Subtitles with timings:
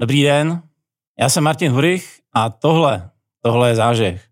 [0.00, 0.62] Dobrý den,
[1.18, 3.10] já jsem Martin Hurich a tohle,
[3.42, 4.24] tohle je zážeh.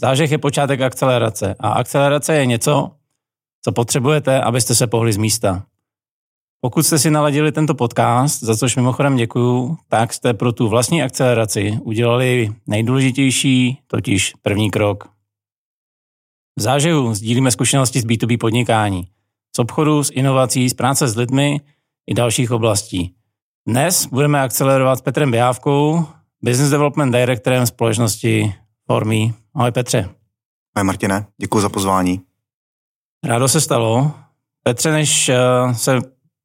[0.00, 2.90] Zážeh je počátek akcelerace a akcelerace je něco,
[3.64, 5.62] co potřebujete, abyste se pohli z místa.
[6.60, 11.02] Pokud jste si naladili tento podcast, za což mimochodem děkuju, tak jste pro tu vlastní
[11.02, 15.11] akceleraci udělali nejdůležitější, totiž první krok.
[16.58, 19.08] V zážehu sdílíme zkušenosti z B2B podnikání,
[19.56, 21.60] z obchodu, z inovací, z práce s lidmi
[22.06, 23.14] i dalších oblastí.
[23.68, 26.06] Dnes budeme akcelerovat s Petrem Běhávkou,
[26.42, 28.54] Business Development Directorem společnosti
[28.86, 29.34] Formy.
[29.54, 30.08] Ahoj Petře.
[30.76, 32.20] Ahoj Martine, děkuji za pozvání.
[33.24, 34.12] Rádo se stalo.
[34.62, 35.38] Petře, než eh,
[35.72, 35.98] se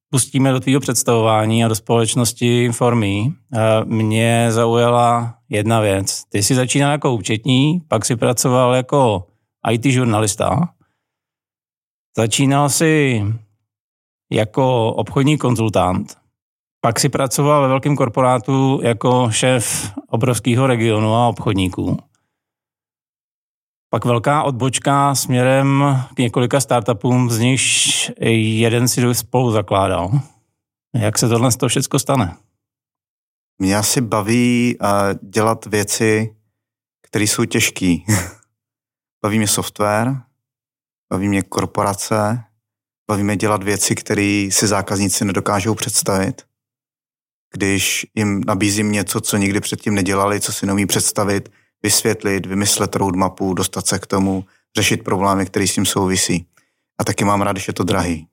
[0.09, 6.23] pustíme do tvého představování a do společnosti Formy, eh, mě zaujala jedna věc.
[6.29, 9.27] Ty jsi začínal jako účetní, pak si pracoval jako
[9.71, 10.73] IT žurnalista.
[12.17, 13.23] Začínal si
[14.31, 16.17] jako obchodní konzultant,
[16.81, 21.97] pak si pracoval ve velkém korporátu jako šéf obrovského regionu a obchodníků.
[23.89, 25.83] Pak velká odbočka směrem
[26.15, 30.11] k několika startupům, z nichž jeden si spolu zakládal.
[30.95, 32.35] Jak se tohle toho všechno stane?
[33.59, 34.87] Mě asi baví uh,
[35.29, 36.35] dělat věci,
[37.01, 37.95] které jsou těžké.
[39.27, 40.21] baví mě software,
[41.13, 42.43] baví mě korporace,
[43.09, 46.47] baví mě dělat věci, které si zákazníci nedokážou představit
[47.53, 51.51] když jim nabízím něco, co nikdy předtím nedělali, co si neumí představit,
[51.83, 56.47] vysvětlit, vymyslet roadmapu, dostat se k tomu, řešit problémy, které s tím souvisí.
[56.99, 58.27] A taky mám rád, když je to drahý.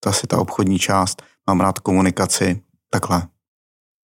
[0.00, 1.22] To asi ta obchodní část.
[1.46, 3.28] Mám rád komunikaci, takhle.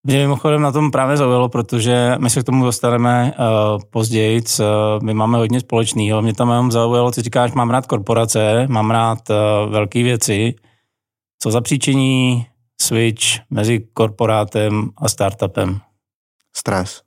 [0.06, 4.42] Mě mimochodem na tom právě zaujalo, protože my se k tomu dostaneme uh, později.
[4.60, 4.66] Uh,
[5.02, 6.22] my máme hodně společného.
[6.22, 10.54] Mě tam jenom zaujalo, co říkáš, mám rád korporace, mám rád uh, velké věci.
[11.42, 12.46] Co za příčiní
[12.80, 15.80] switch mezi korporátem a startupem?
[16.56, 17.02] Stres.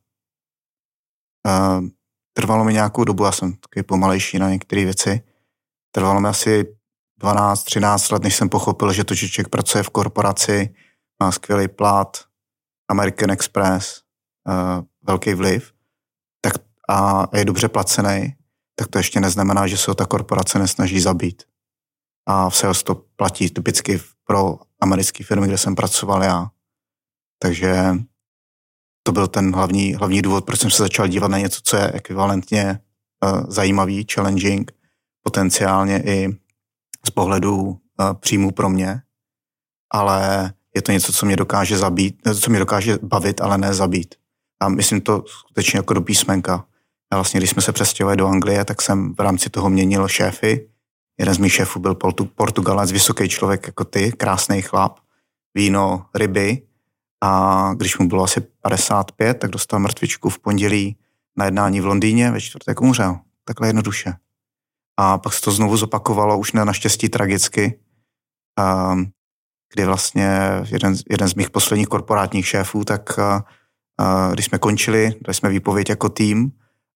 [1.47, 1.87] Uh,
[2.33, 5.21] trvalo mi nějakou dobu, já jsem takový pomalejší na některé věci.
[5.91, 6.65] Trvalo mi asi
[7.21, 10.75] 12-13 let, než jsem pochopil, že to, že člověk pracuje v korporaci,
[11.23, 12.27] má skvělý plat,
[12.87, 14.01] American Express,
[14.47, 15.73] uh, velký vliv,
[16.41, 16.53] tak
[16.89, 18.35] a je dobře placený,
[18.75, 21.43] tak to ještě neznamená, že se o ta korporace nesnaží zabít.
[22.25, 26.51] A v sales to platí typicky pro americké firmy, kde jsem pracoval já.
[27.39, 27.95] Takže
[29.03, 31.91] to byl ten hlavní, hlavní důvod, proč jsem se začal dívat na něco, co je
[31.91, 32.79] ekvivalentně
[33.23, 34.71] uh, zajímavý, challenging,
[35.23, 36.29] potenciálně i
[37.07, 37.77] z pohledu uh,
[38.13, 39.01] příjmů pro mě,
[39.93, 44.15] ale je to něco, co mě dokáže zabít, co mě dokáže bavit, ale ne zabít.
[44.61, 46.65] A myslím to skutečně jako do písmenka.
[47.11, 50.67] Já vlastně, když jsme se přestěhovali do Anglie, tak jsem v rámci toho měnil šéfy
[51.19, 51.95] Jeden z mých šéfů byl
[52.35, 54.99] Portugalec, vysoký člověk jako ty, krásný chlap,
[55.55, 56.61] víno, ryby.
[57.23, 60.97] A když mu bylo asi 55, tak dostal mrtvičku v pondělí
[61.37, 63.19] na jednání v Londýně, ve čtvrtek umřel.
[63.45, 64.13] Takhle jednoduše.
[64.97, 67.79] A pak se to znovu zopakovalo, už ne naštěstí tragicky,
[68.59, 69.11] um,
[69.73, 70.29] kdy vlastně
[70.71, 75.89] jeden, jeden z mých posledních korporátních šéfů, tak uh, když jsme končili, dali jsme výpověď
[75.89, 76.51] jako tým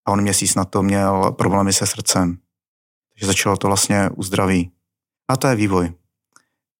[0.05, 2.37] a on měsíc na to měl problémy se srdcem
[3.21, 4.71] že začalo to vlastně u zdraví.
[5.27, 5.93] A to je vývoj.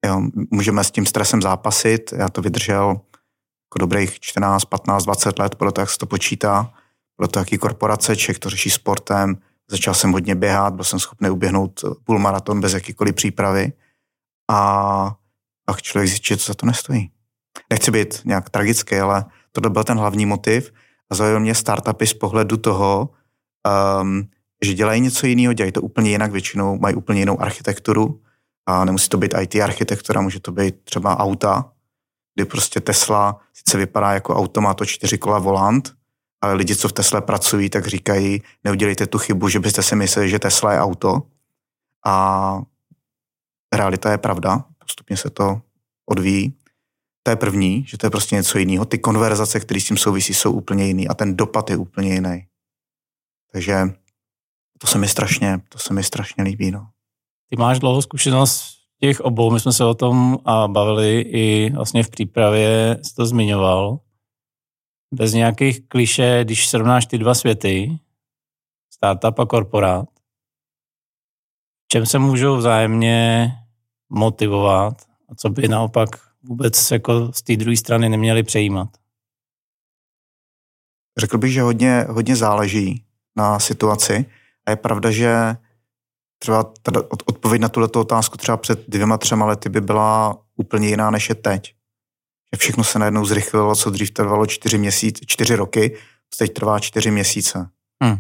[0.06, 0.22] Jo,
[0.52, 5.72] můžeme s tím stresem zápasit, já to vydržel jako dobrých 14, 15, 20 let, toho,
[5.78, 6.74] jak se to počítá,
[7.32, 9.38] toho, jaký korporace, člověk to řeší sportem,
[9.70, 13.74] začal jsem hodně běhat, byl jsem schopný uběhnout půl maraton bez jakýkoliv přípravy
[14.50, 15.16] a
[15.72, 17.12] pak člověk zjistí, to za to nestojí.
[17.70, 20.74] Nechci být nějak tragický, ale to byl ten hlavní motiv
[21.10, 23.10] a zaujal mě startupy z pohledu toho,
[24.02, 24.28] um,
[24.64, 28.22] že dělají něco jiného, dělají to úplně jinak většinou, mají úplně jinou architekturu
[28.66, 31.72] a nemusí to být IT architektura, může to být třeba auta,
[32.36, 35.94] kdy prostě Tesla sice vypadá jako auto, má to čtyři kola volant,
[36.42, 40.30] ale lidi, co v Tesle pracují, tak říkají, neudělejte tu chybu, že byste si mysleli,
[40.30, 41.22] že Tesla je auto.
[42.06, 42.62] A
[43.74, 45.62] realita je pravda, postupně se to
[46.06, 46.58] odvíjí.
[47.24, 48.86] To je první, že to je prostě něco jiného.
[48.86, 52.46] Ty konverzace, které s tím souvisí, jsou úplně jiný a ten dopad je úplně jiný.
[53.52, 53.82] Takže
[54.78, 56.72] to se mi strašně, to se mi strašně líbí.
[56.72, 56.90] No.
[57.50, 62.04] Ty máš dlouhou zkušenost těch obou, my jsme se o tom a bavili i vlastně
[62.04, 64.00] v přípravě, jsi to zmiňoval.
[65.14, 68.00] Bez nějakých kliše, když srovnáš ty dva světy,
[68.94, 70.10] startup a korporát,
[71.88, 73.52] čem se můžou vzájemně
[74.12, 76.10] motivovat a co by naopak
[76.44, 78.90] vůbec jako z té druhé strany neměli přejímat?
[81.20, 83.06] Řekl bych, že hodně, hodně záleží
[83.36, 84.26] na situaci.
[84.66, 85.56] A je pravda, že
[86.40, 86.74] třeba
[87.26, 91.36] odpověď na tuto otázku třeba před dvěma, třema lety by byla úplně jiná, než je
[91.36, 91.76] teď.
[92.54, 95.90] Že všechno se najednou zrychlilo, co dřív trvalo čtyři, měsíce, čtyři roky,
[96.30, 97.70] to teď trvá čtyři měsíce.
[98.04, 98.18] Hmm.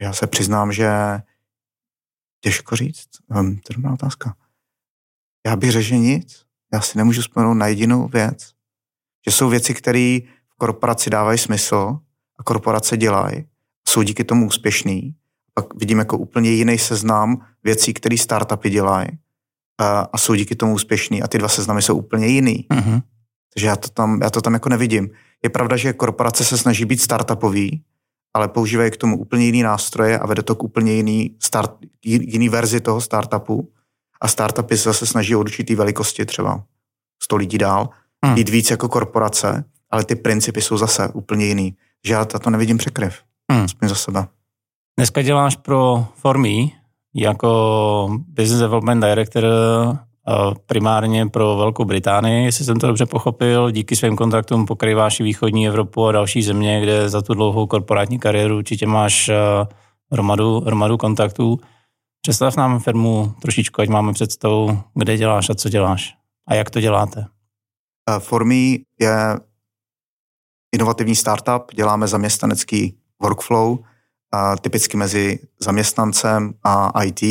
[0.00, 0.90] Já se přiznám, že
[2.40, 3.08] těžko říct.
[3.28, 4.36] Um, to je dobrá otázka.
[5.46, 6.42] Já bych řekl, že nic.
[6.72, 8.50] Já si nemůžu vzpomenout na jedinou věc.
[9.26, 11.98] Že jsou věci, které v korporaci dávají smysl
[12.38, 13.44] a korporace dělají.
[13.88, 15.14] Jsou díky tomu úspěšný.
[15.54, 19.08] Pak vidím jako úplně jiný seznam věcí, které startupy dělají
[19.78, 21.22] a, a jsou díky tomu úspěšný.
[21.22, 22.66] A ty dva seznamy jsou úplně jiný.
[22.70, 23.02] Mm-hmm.
[23.54, 25.10] Takže já to, tam, já to tam jako nevidím.
[25.42, 27.84] Je pravda, že korporace se snaží být startupový,
[28.34, 31.72] ale používají k tomu úplně jiný nástroje a vede to k úplně jiný, start,
[32.04, 33.72] jiný verzi toho startupu.
[34.20, 36.62] A startupy se zase snaží o určitý velikosti třeba
[37.22, 37.88] 100 lidí dál,
[38.24, 38.36] hmm.
[38.36, 41.76] jít víc jako korporace, ale ty principy jsou zase úplně jiný.
[42.06, 43.18] Že já to nevidím překryv.
[43.52, 43.64] Hmm.
[43.64, 44.26] Aspoň za sebe.
[44.98, 46.72] Dneska děláš pro Formy
[47.14, 49.44] jako Business Development Director
[50.66, 53.70] primárně pro Velkou Británii, jestli jsem to dobře pochopil.
[53.70, 58.18] Díky svým kontaktům pokrýváš i východní Evropu a další země, kde za tu dlouhou korporátní
[58.18, 59.30] kariéru určitě máš
[60.12, 61.60] hromadu, hromadu kontaktů.
[62.26, 66.14] Představ nám firmu trošičku, ať máme představu, kde děláš a co děláš
[66.48, 67.26] a jak to děláte.
[68.18, 69.36] Formy je
[70.74, 73.78] inovativní startup, děláme zaměstnanecký workflow,
[74.60, 77.22] typicky mezi zaměstnancem a IT,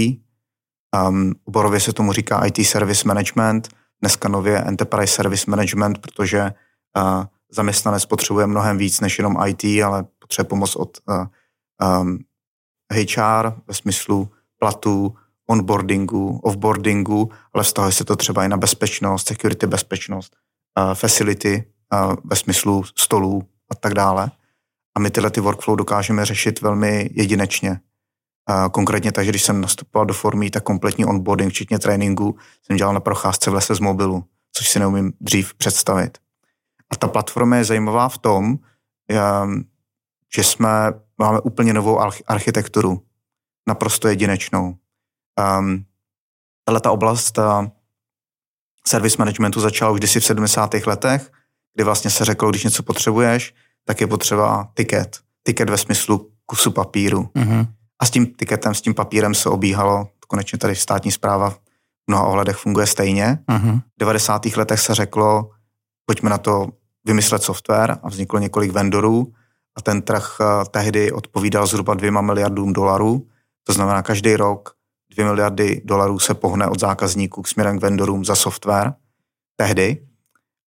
[1.10, 3.70] Um, oborově se tomu říká IT Service Management,
[4.02, 6.54] dneska nově Enterprise Service Management, protože
[6.98, 11.26] uh, zaměstnanec potřebuje mnohem víc než jenom IT, ale potřebuje pomoc od uh,
[12.02, 12.20] um,
[12.94, 14.30] HR ve smyslu
[14.66, 15.16] platů,
[15.50, 20.36] onboardingu, offboardingu, ale vztahuje se to třeba i na bezpečnost, security bezpečnost,
[20.80, 21.64] uh, facility
[21.94, 24.32] uh, ve smyslu stolů a tak dále.
[24.96, 27.80] A my tyhle ty workflow dokážeme řešit velmi jedinečně.
[28.72, 32.94] Konkrétně tak, že když jsem nastupoval do formy, tak kompletní onboarding, včetně tréninku, jsem dělal
[32.94, 34.24] na procházce v lese z mobilu,
[34.54, 36.18] což si neumím dřív představit.
[36.90, 38.56] A ta platforma je zajímavá v tom,
[40.36, 40.70] že jsme,
[41.18, 43.02] máme úplně novou architekturu,
[43.68, 44.76] naprosto jedinečnou.
[45.60, 45.86] Um,
[46.64, 47.68] tahle ta oblast uh,
[48.88, 50.74] service managementu začala už kdysi v 70.
[50.74, 51.32] letech,
[51.76, 53.54] kdy vlastně se řeklo, když něco potřebuješ,
[53.86, 55.20] tak je potřeba tiket.
[55.44, 57.30] Tiket ve smyslu kusu papíru.
[57.36, 57.68] Mm-hmm.
[58.00, 61.60] A s tím tiketem, s tím papírem se obíhalo, konečně tady státní zpráva v
[62.08, 63.40] mnoha ohledech funguje stejně.
[63.50, 63.80] Uh-huh.
[63.80, 64.46] V 90.
[64.46, 65.50] letech se řeklo,
[66.06, 66.68] pojďme na to
[67.06, 69.34] vymyslet software a vzniklo několik vendorů
[69.78, 73.28] a ten trh eh, tehdy odpovídal zhruba dvěma miliardům dolarů.
[73.68, 74.76] To znamená, každý rok
[75.10, 78.94] dvě miliardy dolarů se pohne od zákazníků k směrem k vendorům za software
[79.56, 80.08] tehdy.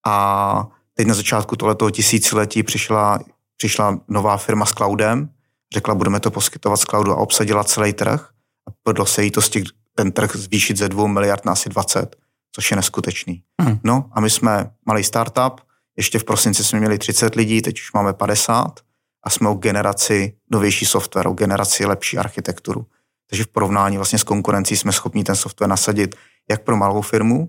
[0.06, 3.18] A teď na začátku tohoto tisíciletí přišla,
[3.56, 5.30] přišla nová firma s cloudem,
[5.74, 8.28] řekla, budeme to poskytovat z cloudu a obsadila celý trh
[8.68, 9.62] a povedlo se jí to z těch,
[9.94, 12.16] ten trh zvýšit ze 2 miliard na asi 20,
[12.52, 13.42] což je neskutečný.
[13.62, 13.80] Hmm.
[13.84, 15.60] No a my jsme malý startup,
[15.96, 18.80] ještě v prosinci jsme měli 30 lidí, teď už máme 50
[19.24, 22.86] a jsme o generaci novější software, o generaci lepší architekturu.
[23.28, 26.16] Takže v porovnání vlastně s konkurencí jsme schopni ten software nasadit
[26.50, 27.48] jak pro malou firmu,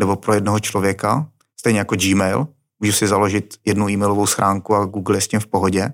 [0.00, 1.28] nebo pro jednoho člověka,
[1.60, 2.46] stejně jako Gmail.
[2.80, 5.92] Můžu si založit jednu e-mailovou schránku a Google je s tím v pohodě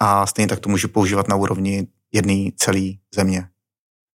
[0.00, 3.48] a stejně tak to můžu používat na úrovni jedné celé země.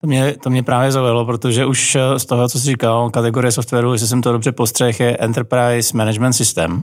[0.00, 3.52] To mě, to mě právě zaujalo, protože už eh, z toho, co jsi říkal, kategorie
[3.52, 6.82] softwaru, jestli jsem to dobře postřeh, je Enterprise Management System.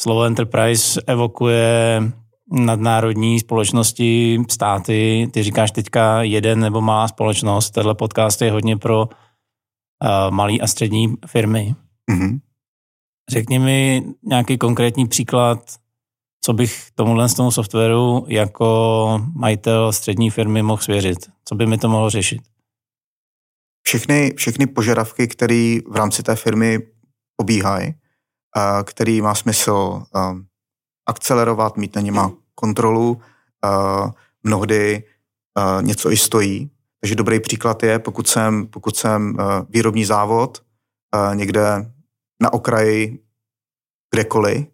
[0.00, 2.02] Slovo Enterprise evokuje
[2.50, 5.28] nadnárodní společnosti, státy.
[5.32, 7.70] Ty říkáš teďka jeden nebo má společnost.
[7.70, 9.08] Tenhle podcast je hodně pro uh,
[10.30, 11.74] malé a střední firmy.
[12.10, 12.40] Mm-hmm.
[13.30, 15.82] Řekni mi nějaký konkrétní příklad
[16.44, 21.18] co bych tomuhle z tomu softwaru jako majitel střední firmy mohl svěřit?
[21.44, 22.42] Co by mi to mohlo řešit?
[23.86, 26.78] Všechny, všechny požadavky, které v rámci té firmy
[27.40, 27.94] obíhají,
[28.84, 30.04] který má smysl
[31.06, 33.20] akcelerovat, mít na něma kontrolu,
[34.42, 35.04] mnohdy
[35.80, 36.70] něco i stojí.
[37.00, 39.36] Takže dobrý příklad je, pokud jsem, pokud jsem
[39.68, 40.62] výrobní závod
[41.34, 41.92] někde
[42.42, 43.18] na okraji
[44.14, 44.66] kdekoliv,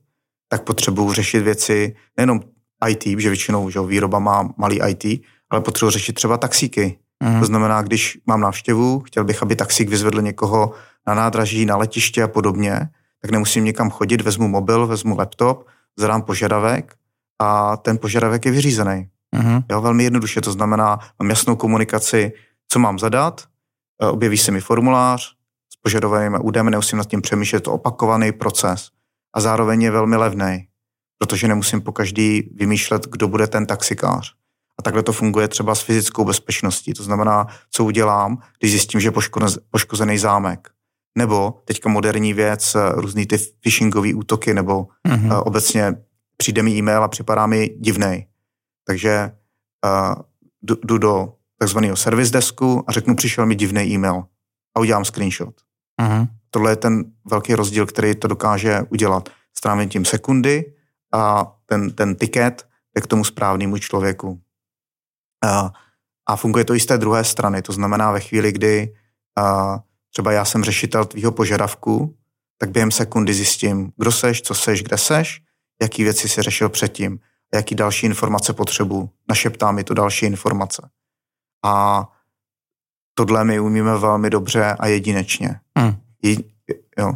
[0.49, 2.41] tak potřebuju řešit věci nejenom
[2.89, 6.99] IT, že většinou že výroba má malý IT, ale potřebuji řešit třeba taxíky.
[7.25, 7.41] Mm.
[7.41, 10.73] To znamená, když mám návštěvu, chtěl bych, aby taxík vyzvedl někoho
[11.07, 12.89] na nádraží, na letiště a podobně,
[13.23, 15.67] tak nemusím někam chodit, vezmu mobil, vezmu laptop,
[15.99, 16.95] zadám požadavek
[17.39, 19.09] a ten požadavek je vyřízený.
[19.33, 19.61] Mm.
[19.71, 22.33] Jo, velmi jednoduše, to znamená, mám jasnou komunikaci,
[22.69, 23.45] co mám zadat,
[24.03, 25.35] e, objeví se mi formulář
[25.73, 28.89] s požadovanými údajem, nemusím nad tím přemýšlet, to opakovaný proces
[29.35, 30.67] a zároveň je velmi levný,
[31.19, 34.35] protože nemusím po každý vymýšlet, kdo bude ten taxikář.
[34.79, 36.95] A takhle to funguje třeba s fyzickou bezpečností.
[36.95, 39.13] To znamená, co udělám, když zjistím, že je
[39.71, 40.69] poškozený zámek.
[41.19, 45.43] Nebo teďka moderní věc, eh, různý ty phishingové útoky, nebo mm-hmm.
[45.47, 45.95] obecně
[46.37, 48.27] přijde mi e-mail a připadá mi divnej.
[48.87, 49.33] Takže
[49.85, 50.23] uh,
[50.63, 54.25] jdu do takzvaného service desku a řeknu, přišel mi divný e-mail
[54.77, 55.55] a udělám screenshot.
[56.01, 56.29] Mm-hmm.
[56.51, 59.29] Tohle je ten velký rozdíl, který to dokáže udělat.
[59.59, 60.75] Strávím tím sekundy
[61.13, 64.41] a ten, ten tiket je k tomu správnému člověku.
[65.45, 65.73] A,
[66.29, 67.63] a funguje to i z té druhé strany.
[67.63, 68.95] To znamená ve chvíli, kdy
[69.39, 69.79] a,
[70.11, 72.17] třeba já jsem řešitel tvýho požadavku,
[72.59, 75.43] tak během sekundy zjistím, kdo seš, co seš, kde seš,
[75.83, 77.19] jaký věci si řešil předtím,
[77.55, 79.11] jaký další informace potřebuji.
[79.29, 80.91] Našeptá mi to další informace.
[81.65, 82.05] A
[83.15, 85.61] tohle my umíme velmi dobře a jedinečně.
[85.79, 85.97] Hmm.
[86.23, 86.37] Je,
[86.99, 87.13] jo.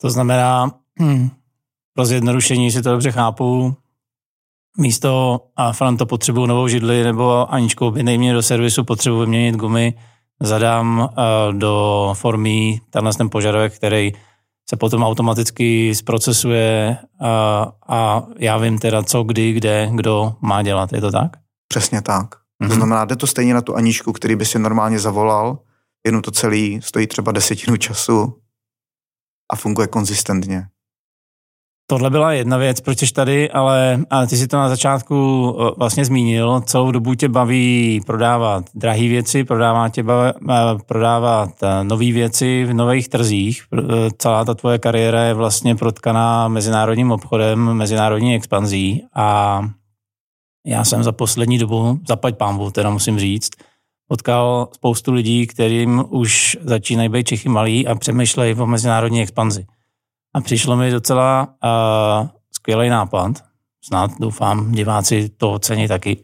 [0.00, 1.30] To znamená, hmm,
[1.94, 3.76] pro zjednodušení, si to dobře chápu,
[4.78, 9.94] místo a Franto potřebuju novou židli nebo Aničkou by nejmě do servisu, potřebuji vyměnit gumy,
[10.40, 14.12] zadám uh, do formy tenhle ten požadavek, který
[14.70, 20.92] se potom automaticky zprocesuje a, a já vím teda co, kdy, kde, kdo má dělat.
[20.92, 21.36] Je to tak?
[21.68, 22.34] Přesně tak.
[22.34, 22.58] Mm-hmm.
[22.58, 22.74] To mhm.
[22.74, 25.58] znamená, jde to stejně na tu Aničku, který by si normálně zavolal,
[26.06, 28.38] jenom to celý stojí třeba desetinu času
[29.52, 30.66] a funguje konzistentně.
[31.86, 36.04] Tohle byla jedna věc, proč jsi tady, ale, ale ty si to na začátku vlastně
[36.04, 36.60] zmínil.
[36.60, 40.32] Celou dobu tě baví prodávat drahé věci, prodává tě baví,
[40.86, 43.62] prodávat e, nové věci v nových trzích.
[44.18, 49.60] Celá ta tvoje kariéra je vlastně protkaná mezinárodním obchodem, mezinárodní expanzí a
[50.66, 53.50] já jsem za poslední dobu, zaplať pámbu, teda musím říct,
[54.08, 59.66] potkal spoustu lidí, kterým už začínají být Čechy malí a přemýšlejí o mezinárodní expanzi.
[60.34, 63.44] A přišlo mi docela uh, skvělý nápad,
[63.84, 66.22] snad doufám, diváci to ocení taky.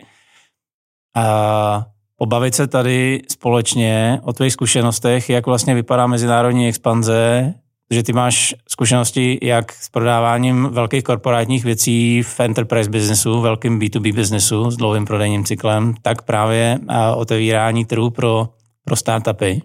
[1.17, 1.83] Uh,
[2.17, 7.55] pobavit se tady společně o tvých zkušenostech, jak vlastně vypadá mezinárodní expanze,
[7.91, 14.15] že ty máš zkušenosti jak s prodáváním velkých korporátních věcí v enterprise businessu, velkým B2B
[14.15, 16.79] businessu s dlouhým prodejním cyklem, tak právě
[17.17, 18.49] otevírání trhu pro,
[18.85, 19.63] pro startupy.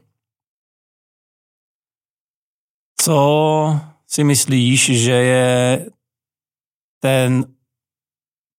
[3.02, 5.86] Co si myslíš, že je
[7.00, 7.56] ten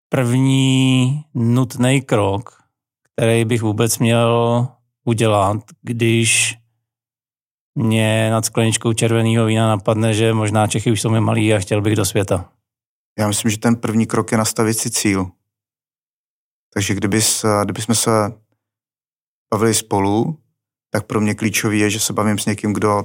[0.09, 2.63] první nutný krok,
[3.03, 4.69] který bych vůbec měl
[5.05, 6.59] udělat, když
[7.75, 11.83] mě nad skleničkou červeného vína napadne, že možná Čechy už jsou mi malí a chtěl
[11.83, 12.53] bych do světa.
[13.19, 15.31] Já myslím, že ten první krok je nastavit si cíl.
[16.75, 18.11] Takže kdybys, kdybychom se
[19.55, 20.43] bavili spolu,
[20.91, 23.05] tak pro mě klíčový je, že se bavím s někým, kdo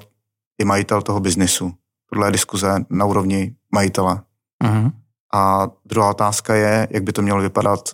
[0.60, 1.74] je majitel toho biznesu.
[2.13, 4.22] Tohle je diskuze na úrovni majitele.
[4.63, 4.91] Uh-huh.
[5.34, 7.89] A druhá otázka je, jak by to mělo vypadat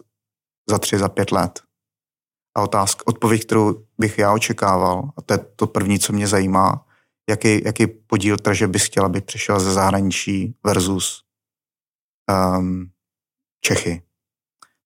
[0.69, 1.61] za tři, za pět let.
[2.57, 6.85] A otázka, odpověď, kterou bych já očekával, a to je to první, co mě zajímá,
[7.29, 11.23] jaký, jaký podíl trže bys chtěl, aby přišel ze zahraničí versus
[12.57, 12.91] um,
[13.61, 14.01] Čechy.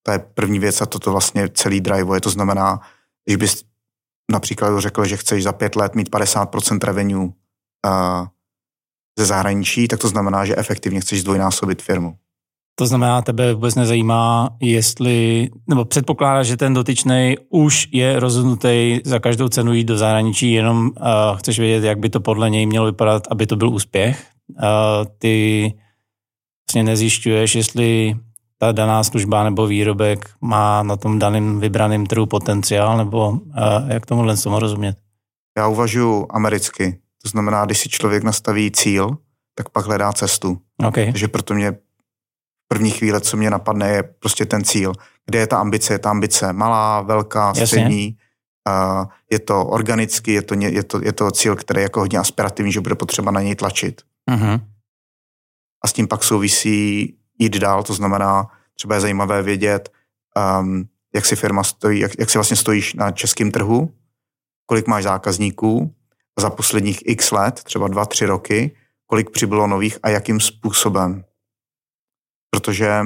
[0.03, 2.17] To je první věc a toto vlastně celý drive.
[2.17, 2.79] Je to znamená,
[3.25, 3.63] když bys
[4.31, 8.27] například řekl, že chceš za pět let mít 50% revenue uh,
[9.19, 12.15] ze zahraničí, tak to znamená, že efektivně chceš zdvojnásobit firmu.
[12.75, 19.19] To znamená, tebe vůbec nezajímá, jestli, nebo předpokládá, že ten dotyčný už je rozhodnutý za
[19.19, 22.85] každou cenu jít do zahraničí, jenom uh, chceš vědět, jak by to podle něj mělo
[22.85, 24.27] vypadat, aby to byl úspěch.
[24.49, 24.65] Uh,
[25.17, 25.73] ty
[26.67, 28.15] vlastně nezjišťuješ, jestli
[28.57, 33.39] ta daná služba nebo výrobek má na tom daném vybraném trhu potenciál, nebo uh,
[33.87, 34.97] jak tomuhle tomu rozumět?
[35.57, 36.99] Já uvažuji americky.
[37.23, 39.17] To znamená, když si člověk nastaví cíl,
[39.55, 40.61] tak pak hledá cestu.
[40.87, 41.05] Okay.
[41.05, 41.77] Takže proto mě
[42.67, 44.93] první chvíle, co mě napadne, je prostě ten cíl.
[45.25, 45.93] Kde je ta ambice?
[45.93, 48.17] Je ta ambice malá, velká, střední?
[48.69, 52.19] Uh, je to organický, je to, je, to, je to cíl, který je jako hodně
[52.19, 54.01] aspirativní, že bude potřeba na něj tlačit.
[54.31, 54.61] Uh-huh.
[55.83, 59.91] A s tím pak souvisí jít dál, to znamená, třeba je zajímavé vědět,
[60.59, 60.85] um,
[61.15, 63.93] jak si firma stojí, jak, jak si vlastně stojíš na českém trhu,
[64.65, 65.95] kolik máš zákazníků
[66.39, 71.23] za posledních x let, třeba dva, tři roky, kolik přibylo nových a jakým způsobem
[72.51, 73.01] protože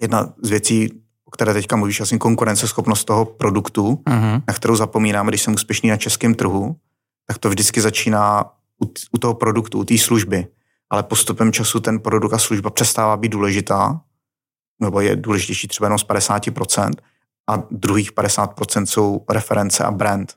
[0.00, 4.42] jedna z věcí, o které teďka mluvíš, asi konkurenceschopnost toho produktu, uh-huh.
[4.48, 6.76] na kterou zapomínáme, když jsem úspěšný na českém trhu,
[7.26, 8.44] tak to vždycky začíná
[8.78, 10.46] u, t- u toho produktu, u té služby.
[10.90, 14.00] Ale postupem času ten produkt a služba přestává být důležitá,
[14.80, 16.90] nebo je důležitější třeba jenom z 50%,
[17.50, 20.34] a druhých 50% jsou reference a brand.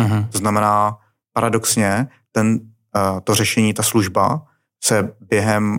[0.00, 0.28] Uh-huh.
[0.28, 0.98] To znamená,
[1.32, 2.60] paradoxně, ten,
[2.96, 4.46] uh, to řešení, ta služba
[4.84, 5.78] se během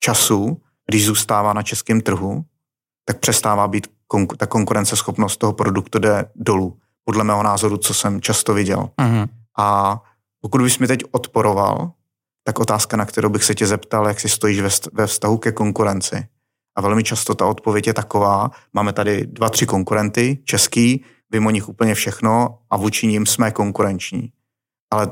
[0.00, 2.44] času když zůstává na českém trhu,
[3.04, 6.78] tak přestává být konku- ta konkurenceschopnost toho produktu jde dolů.
[7.04, 8.90] Podle mého názoru, co jsem často viděl.
[8.98, 9.28] Uh-huh.
[9.58, 10.00] A
[10.40, 11.92] pokud bys mi teď odporoval,
[12.44, 15.52] tak otázka, na kterou bych se tě zeptal, jak si stojíš ve, ve vztahu ke
[15.52, 16.26] konkurenci.
[16.76, 21.50] A velmi často ta odpověď je taková, máme tady dva, tři konkurenty, český, vím o
[21.50, 24.32] nich úplně všechno a vůči ním jsme konkurenční.
[24.92, 25.10] Ale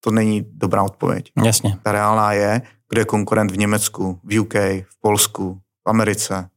[0.00, 1.32] to není dobrá odpověď.
[1.44, 1.78] Jasně.
[1.82, 6.48] Ta reálná je, kde je konkurent v Německu, v UK, v Polsku, v Americe.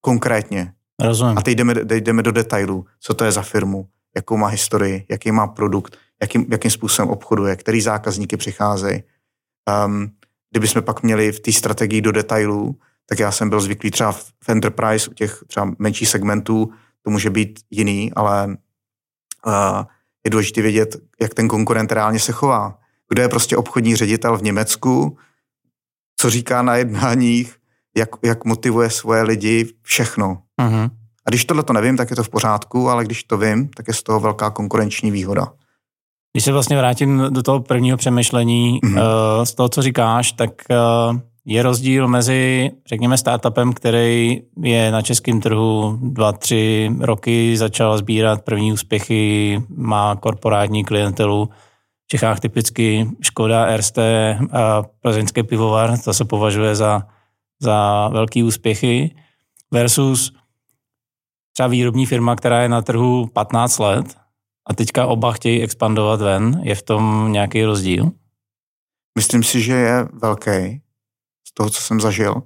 [0.00, 0.72] Konkrétně.
[1.02, 1.38] Rozumím.
[1.38, 5.32] A teď jdeme, jdeme do detailů, co to je za firmu, jakou má historii, jaký
[5.32, 9.02] má produkt, jakým, jakým způsobem obchoduje, který zákazníky přicházejí.
[9.86, 10.10] Um,
[10.50, 14.48] kdybychom pak měli v té strategii do detailů, tak já jsem byl zvyklý třeba v
[14.48, 16.70] Enterprise, u těch třeba menších segmentů,
[17.02, 18.56] to může být jiný, ale
[19.46, 19.82] uh,
[20.26, 22.78] je důležité vědět, jak ten konkurent reálně se chová.
[23.08, 25.18] Kdo je prostě obchodní ředitel v Německu,
[26.16, 27.56] co říká na jednáních,
[27.96, 30.42] jak, jak motivuje svoje lidi, všechno.
[30.60, 30.90] Uh-huh.
[31.26, 33.88] A když tohle to nevím, tak je to v pořádku, ale když to vím, tak
[33.88, 35.52] je z toho velká konkurenční výhoda.
[36.32, 39.42] Když se vlastně vrátím do toho prvního přemýšlení, mm-hmm.
[39.44, 40.76] z toho, co říkáš, tak eh,
[41.46, 48.44] je rozdíl mezi, řekněme, startupem, který je na českém trhu dva, tři roky, začal sbírat
[48.44, 51.50] první úspěchy, má korporátní klientelu,
[52.04, 57.02] v Čechách typicky Škoda, Erste a plzeňské pivovar, to se považuje za,
[57.60, 59.14] za velký úspěchy,
[59.72, 60.32] versus
[61.52, 64.16] třeba výrobní firma, která je na trhu 15 let
[64.66, 66.60] a teďka oba chtějí expandovat ven.
[66.62, 68.10] Je v tom nějaký rozdíl?
[69.18, 70.85] Myslím si, že je velký
[71.56, 72.42] toho, co jsem zažil.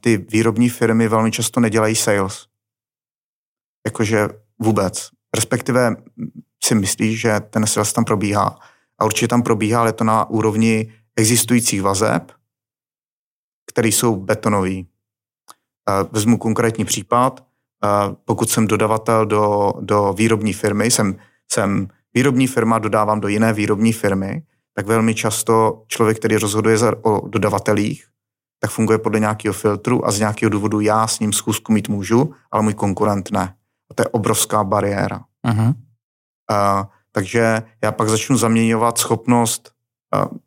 [0.00, 2.46] Ty výrobní firmy velmi často nedělají sales.
[3.86, 5.08] Jakože vůbec.
[5.36, 5.96] Respektive
[6.64, 8.58] si myslí, že ten sales tam probíhá.
[8.98, 12.32] A určitě tam probíhá, ale to na úrovni existujících vazeb,
[13.66, 14.74] které jsou betonové.
[16.12, 17.46] Vezmu konkrétní případ.
[18.24, 21.16] Pokud jsem dodavatel do, do výrobní firmy, jsem,
[21.52, 24.42] jsem výrobní firma, dodávám do jiné výrobní firmy,
[24.78, 28.06] tak velmi často člověk, který rozhoduje o dodavatelích,
[28.60, 32.34] tak funguje podle nějakého filtru a z nějakého důvodu já s ním schůzku mít můžu,
[32.50, 33.54] ale můj konkurent ne.
[33.90, 35.24] A to je obrovská bariéra.
[35.46, 35.66] Uh-huh.
[35.68, 39.72] Uh, takže já pak začnu zaměňovat schopnost
[40.16, 40.38] uh,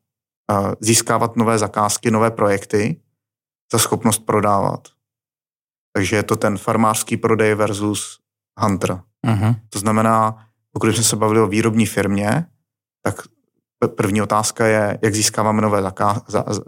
[0.57, 3.01] uh, získávat nové zakázky, nové projekty
[3.71, 4.87] za schopnost prodávat.
[5.93, 8.19] Takže je to ten farmářský prodej versus
[8.59, 9.01] hunter.
[9.27, 9.55] Uh-huh.
[9.69, 12.45] To znamená, pokud jsme se bavili o výrobní firmě,
[13.03, 13.15] tak
[13.87, 15.91] první otázka je, jak získáváme nové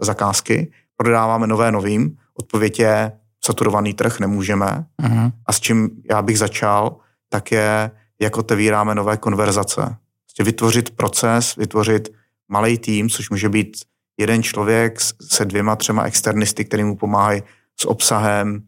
[0.00, 2.16] zakázky, prodáváme nové novým.
[2.34, 3.12] Odpověď je,
[3.44, 4.84] saturovaný trh nemůžeme.
[5.02, 5.32] Uh-huh.
[5.46, 6.96] A s čím já bych začal,
[7.28, 9.96] tak je, jak otevíráme nové konverzace.
[10.24, 12.12] Prostě vytvořit proces, vytvořit
[12.48, 13.76] malý tým, což může být
[14.18, 17.42] jeden člověk se dvěma, třema externisty, který mu pomáhají
[17.80, 18.62] s obsahem,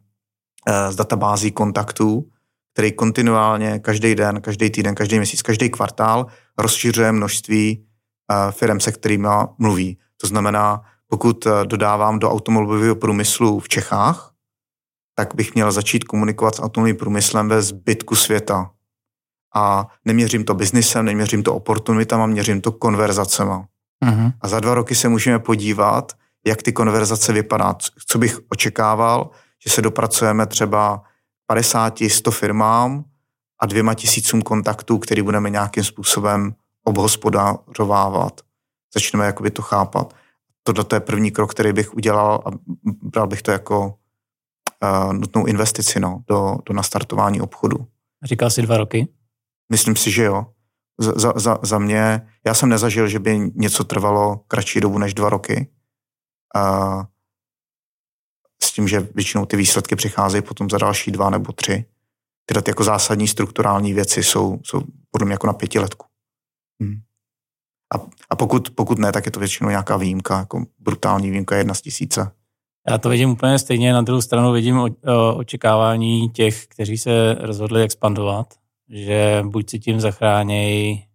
[0.69, 2.27] eh, s databází kontaktů,
[2.73, 6.27] který kontinuálně každý den, každý týden, každý měsíc, každý kvartál
[6.59, 7.86] rozšiřuje množství
[8.51, 9.99] firm, se kterými mluví.
[10.17, 14.33] To znamená, pokud eh, dodávám do automobilového průmyslu v Čechách,
[15.15, 18.71] tak bych měl začít komunikovat s automobilovým průmyslem ve zbytku světa.
[19.55, 23.67] A neměřím to biznisem, neměřím to oportunitama, měřím to konverzacema.
[24.05, 24.33] Uh-huh.
[24.41, 26.13] A za dva roky se můžeme podívat,
[26.47, 27.75] jak ty konverzace vypadá.
[28.07, 29.31] Co bych očekával,
[29.65, 31.03] že se dopracujeme třeba
[31.47, 33.05] 50, 100 firmám
[33.61, 36.55] a dvěma tisícům kontaktů, který budeme nějakým způsobem
[36.87, 38.41] obhospodarovávat.
[38.95, 40.15] Začneme jakoby to chápat
[40.73, 42.51] tohle je první krok, který bych udělal a
[43.03, 43.95] bral bych to jako
[44.83, 47.87] uh, nutnou investici no, do, do nastartování obchodu.
[48.25, 49.09] Říkal jsi dva roky?
[49.73, 50.47] Myslím si, že jo.
[51.01, 55.29] Za, za, za mě, já jsem nezažil, že by něco trvalo kratší dobu než dva
[55.29, 55.69] roky.
[56.57, 57.03] Uh,
[58.63, 61.85] s tím, že většinou ty výsledky přicházejí potom za další dva nebo tři.
[62.47, 66.07] Tyhle ty jako zásadní strukturální věci jsou, jsou podle mě jako na pětiletku.
[66.83, 67.01] Hmm.
[67.95, 67.99] A,
[68.31, 71.83] a pokud, pokud ne, tak je to většinou nějaká výjimka, jako brutální výjimka jedna z
[71.83, 72.33] tisíce.
[72.91, 77.35] Já to vidím úplně stejně, na druhou stranu vidím o, o, očekávání těch, kteří se
[77.35, 78.55] rozhodli expandovat,
[78.89, 81.07] že buď si tím zachránějí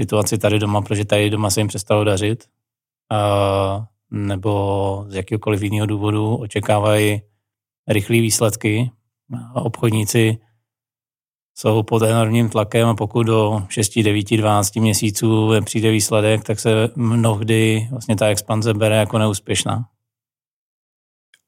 [0.00, 2.44] situaci tady doma, protože tady doma se jim přestalo dařit,
[3.10, 7.22] a, nebo z jakéhokoliv jiného důvodu očekávají
[7.88, 8.90] rychlé výsledky.
[9.54, 10.38] Obchodníci
[11.54, 16.90] jsou pod enormním tlakem a pokud do 6, 9, 12 měsíců přijde výsledek, tak se
[16.96, 19.84] mnohdy vlastně ta expanze bere jako neúspěšná.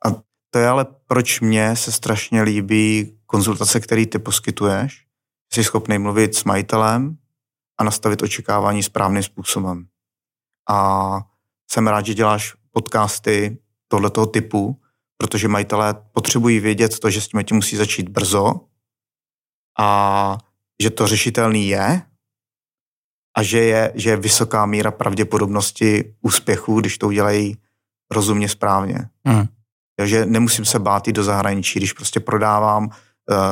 [0.07, 0.11] A
[0.51, 5.05] to je ale proč mně se strašně líbí konzultace, které ty poskytuješ.
[5.53, 7.17] Jsi schopný mluvit s majitelem
[7.79, 9.87] a nastavit očekávání správným způsobem.
[10.71, 11.21] A
[11.71, 14.81] jsem rád, že děláš podcasty tohletoho typu,
[15.17, 18.61] protože majitelé potřebují vědět to, že s tím musí začít brzo
[19.79, 20.39] a
[20.83, 22.03] že to řešitelný je
[23.37, 27.57] a že je, že je vysoká míra pravděpodobnosti úspěchu, když to udělají
[28.11, 29.09] rozumně správně.
[29.25, 29.45] Mm.
[29.97, 32.91] Takže nemusím se bát jít do zahraničí, když prostě prodávám uh,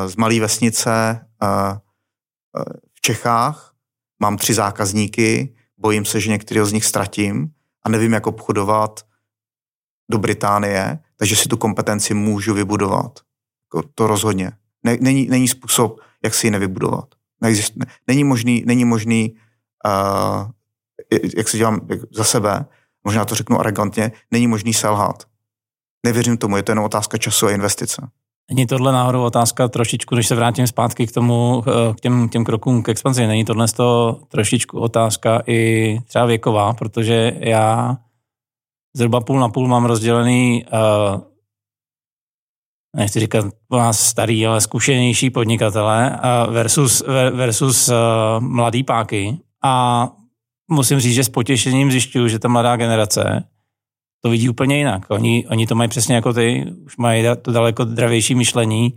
[0.06, 2.62] z malé vesnice uh, uh,
[2.94, 3.74] v Čechách,
[4.22, 7.50] mám tři zákazníky, bojím se, že některý z nich ztratím
[7.82, 9.00] a nevím, jak obchodovat
[10.10, 13.20] do Británie, takže si tu kompetenci můžu vybudovat.
[13.62, 14.52] Jako to rozhodně.
[14.84, 17.08] Není, není způsob, jak si ji nevybudovat.
[17.40, 17.74] Neexist,
[18.08, 19.34] není možný, není možný
[19.86, 20.50] uh,
[21.36, 22.64] jak si dělám za sebe,
[23.04, 25.24] možná to řeknu arrogantně, není možný selhat.
[26.06, 28.08] Nevěřím tomu, je to jenom otázka času a investice.
[28.50, 32.44] Není tohle náhodou otázka trošičku, když se vrátím zpátky k tomu, eh, k těm, těm
[32.44, 37.96] krokům k expanzi, není tohle to trošičku otázka i třeba věková, protože já
[38.96, 41.20] zhruba půl na půl mám rozdělený, uh,
[42.96, 46.18] nechci říkat po nás starý, ale zkušenější podnikatele
[46.50, 47.94] versus, versus uh,
[48.40, 50.08] mladý páky a
[50.70, 53.44] musím říct, že s potěšením zjišťuju, že ta mladá generace
[54.20, 55.06] to vidí úplně jinak.
[55.08, 58.94] Oni, oni to mají přesně jako ty, už mají to daleko zdravější myšlení.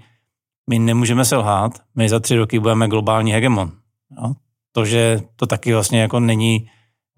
[0.69, 3.71] My nemůžeme selhát, my za tři roky budeme globální hegemon.
[4.21, 4.33] Jo?
[4.71, 6.67] To, že to taky vlastně jako není,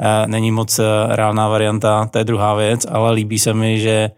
[0.02, 4.12] uh, není moc uh, reálná varianta, to je druhá věc, ale líbí se mi, že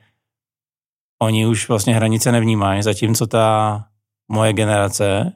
[1.21, 3.85] oni už vlastně hranice nevnímají, zatímco ta
[4.31, 5.33] moje generace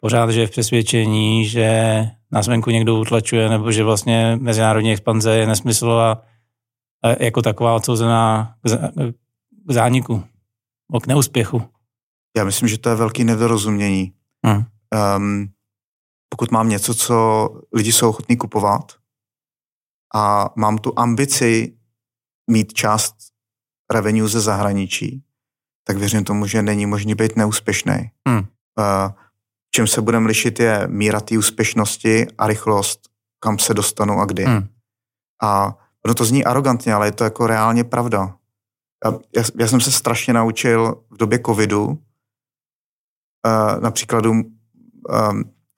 [0.00, 5.46] pořád že v přesvědčení, že nás venku někdo utlačuje, nebo že vlastně mezinárodní expanze je
[5.46, 6.22] nesmysl a
[7.20, 8.54] jako taková odsouzená
[9.66, 10.24] k zániku,
[11.02, 11.62] k neúspěchu.
[12.36, 14.12] Já myslím, že to je velký nedorozumění.
[14.46, 14.64] Hmm.
[15.16, 15.48] Um,
[16.28, 18.92] pokud mám něco, co lidi jsou ochotní kupovat
[20.14, 21.76] a mám tu ambici
[22.50, 23.16] mít část
[23.90, 25.22] revenue ze zahraničí,
[25.84, 28.10] tak věřím tomu, že není možný být neúspěšný.
[28.28, 28.38] Hmm.
[28.38, 28.44] Uh,
[29.74, 33.00] čím se budeme lišit je míra té úspěšnosti a rychlost,
[33.40, 34.44] kam se dostanu a kdy.
[34.44, 34.68] Hmm.
[35.42, 38.36] A ono to zní arrogantně, ale je to jako reálně pravda.
[39.04, 41.96] Já, já, já jsem se strašně naučil v době covidu, uh,
[43.80, 44.44] na příkladu um,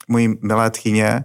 [0.09, 1.25] mojí milé tchyně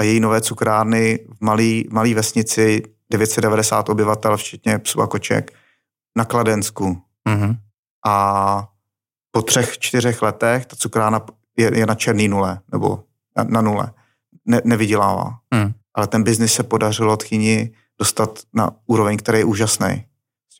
[0.00, 5.52] a její nové cukrárny v malý, malý vesnici 990 obyvatel, včetně psů a koček,
[6.16, 7.02] na Kladensku.
[7.28, 7.56] Mm-hmm.
[8.06, 8.68] A
[9.30, 11.20] po třech, čtyřech letech ta cukrárna
[11.56, 13.04] je, je na černý nule, nebo
[13.36, 13.92] na, na nule.
[14.44, 15.38] Ne, nevydělává.
[15.54, 15.72] Mm.
[15.94, 20.04] Ale ten biznis se podařilo tchyni dostat na úroveň, který je úžasný.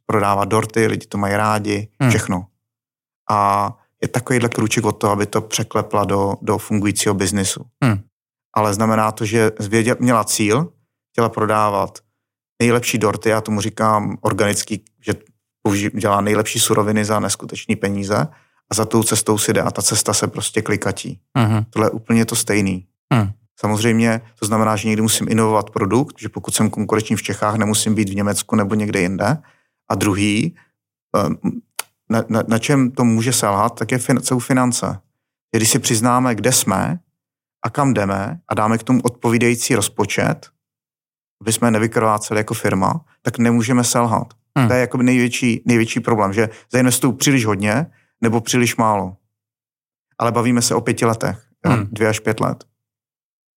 [0.06, 2.10] Prodává dorty, lidi to mají rádi, hmm.
[2.10, 2.46] všechno.
[3.30, 3.70] A
[4.02, 7.64] je takovýhle krůček od toho, aby to překlepla do, do fungujícího biznisu.
[7.84, 8.00] Hmm.
[8.54, 10.72] Ale znamená to, že zvěděl, měla cíl,
[11.12, 11.98] chtěla prodávat
[12.62, 15.12] nejlepší dorty, já tomu říkám organický, že
[15.94, 18.28] dělá nejlepší suroviny za neskutečné peníze
[18.70, 21.20] a za tou cestou si jde a ta cesta se prostě klikatí.
[21.36, 21.64] Hmm.
[21.70, 22.86] Tohle je úplně to stejný.
[23.12, 23.30] Hmm.
[23.60, 27.94] Samozřejmě to znamená, že někdy musím inovovat produkt, že pokud jsem konkurenční v Čechách, nemusím
[27.94, 29.38] být v Německu nebo někde jinde.
[29.90, 30.56] A druhý,
[31.16, 31.36] ehm,
[32.10, 35.00] na, na, na čem to může selhat, tak je fin, jsou finance.
[35.56, 36.98] Když si přiznáme, kde jsme
[37.64, 40.50] a kam jdeme a dáme k tomu odpovídající rozpočet,
[41.40, 44.34] aby jsme nevykrváceli jako firma, tak nemůžeme selhat.
[44.58, 44.68] Hmm.
[44.68, 47.86] To je jako největší, největší problém, že zainvestuju příliš hodně
[48.20, 49.16] nebo příliš málo.
[50.18, 51.86] Ale bavíme se o pěti letech, hmm.
[51.92, 52.64] dvě až pět let.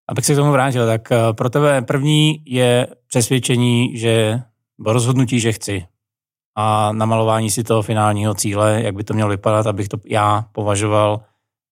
[0.10, 4.42] Abych se k tomu vrátil, tak eh, pro tebe první je přesvědčení, že
[4.86, 5.86] rozhodnutí, že chci
[6.56, 11.22] a namalování si toho finálního cíle, jak by to mělo vypadat, abych to já považoval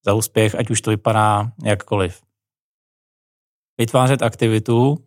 [0.05, 2.21] za úspěch, ať už to vypadá jakkoliv.
[3.77, 4.97] Vytvářet aktivitu,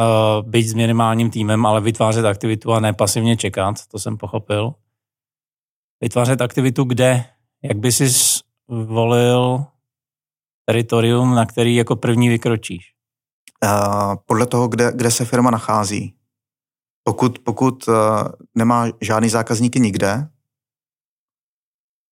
[0.00, 4.74] eh, být s minimálním týmem, ale vytvářet aktivitu a ne pasivně čekat, to jsem pochopil.
[6.00, 7.24] Vytvářet aktivitu kde,
[7.62, 8.08] jak by si
[8.68, 9.64] volil
[10.64, 12.94] teritorium, na který jako první vykročíš?
[13.64, 16.16] Uh, podle toho, kde, kde se firma nachází.
[17.02, 17.94] Pokud, pokud uh,
[18.54, 20.28] nemá žádný zákazníky nikde,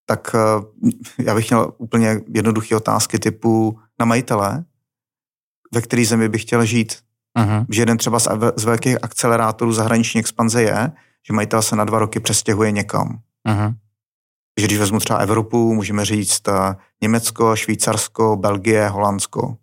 [0.07, 4.65] tak uh, já bych měl úplně jednoduché otázky typu na majitele,
[5.75, 7.03] ve které zemi bych chtěl žít.
[7.39, 7.67] Uh-huh.
[7.71, 10.93] Že jeden třeba z, z velkých akcelerátorů zahraniční expanze je,
[11.27, 13.19] že majitel se na dva roky přestěhuje někam.
[13.49, 13.75] Uh-huh.
[14.55, 19.57] Takže když vezmu třeba Evropu, můžeme říct eh, Německo, Švýcarsko, Belgie, Holandsko.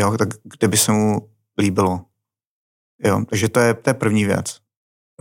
[0.00, 2.00] Jo, tak kde by se mu líbilo.
[3.04, 4.60] Jo, takže to je, to je první věc.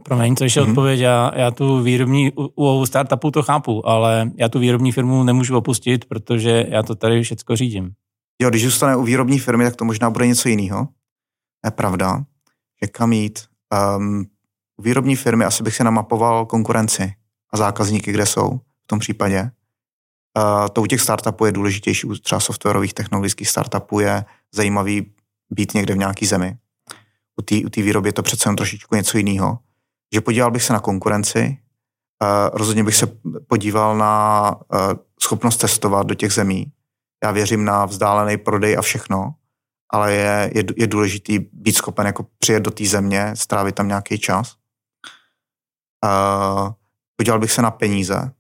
[0.04, 0.70] Promiň, to ještě mm-hmm.
[0.70, 1.00] odpověď.
[1.00, 5.58] Já, já tu výrobní, u, u startupu to chápu, ale já tu výrobní firmu nemůžu
[5.58, 7.92] opustit, protože já to tady všechno řídím.
[8.42, 10.88] Jo, když zůstane u výrobní firmy, tak to možná bude něco jiného.
[11.66, 12.24] Je pravda,
[12.84, 13.40] že kam jít.
[13.98, 14.26] Um,
[14.82, 17.14] výrobní firmy asi bych se namapoval konkurenci
[17.54, 19.52] a zákazníky, kde jsou v tom případě.
[20.38, 25.12] Uh, to u těch startupů je důležitější, u třeba softwarových technologických startupů je zajímavý
[25.50, 26.58] být někde v nějaký zemi.
[27.40, 29.60] U té u výroby je to přece jen trošičku něco jiného.
[30.14, 31.58] Že podíval bych se na konkurenci,
[32.22, 33.08] uh, rozhodně bych se
[33.48, 34.80] podíval na uh,
[35.22, 36.72] schopnost testovat do těch zemí.
[37.24, 39.36] Já věřím na vzdálený prodej a všechno,
[39.96, 44.20] ale je, je, je důležitý být schopen jako přijet do té země, strávit tam nějaký
[44.20, 44.56] čas.
[46.06, 46.72] Uh,
[47.16, 48.32] podíval bych se na peníze.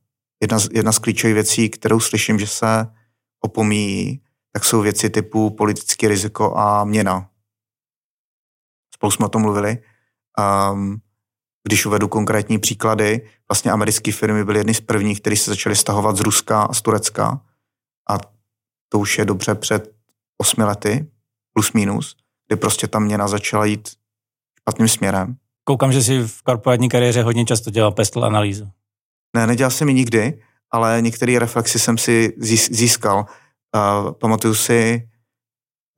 [0.42, 2.88] Jedna z, jedna z klíčových věcí, kterou slyším, že se
[3.40, 7.30] opomíjí, tak jsou věci typu politické riziko a měna.
[8.96, 9.78] Spolu jsme o tom mluvili.
[10.72, 11.02] Um,
[11.64, 16.16] když uvedu konkrétní příklady, vlastně americké firmy byly jedny z prvních, které se začaly stahovat
[16.16, 17.42] z Ruska a z Turecka.
[18.10, 18.18] A
[18.90, 19.96] to už je dobře před
[20.38, 21.15] osmi lety,
[21.56, 22.16] plus minus,
[22.48, 23.90] kdy prostě ta měna začala jít
[24.60, 25.36] špatným směrem.
[25.64, 28.70] Koukám, že si v korporátní kariéře hodně často dělal pestel analýzu.
[29.36, 30.42] Ne, nedělal jsem ji nikdy,
[30.72, 32.34] ale některé reflexy jsem si
[32.72, 33.26] získal.
[33.76, 35.10] Uh, pamatuju si,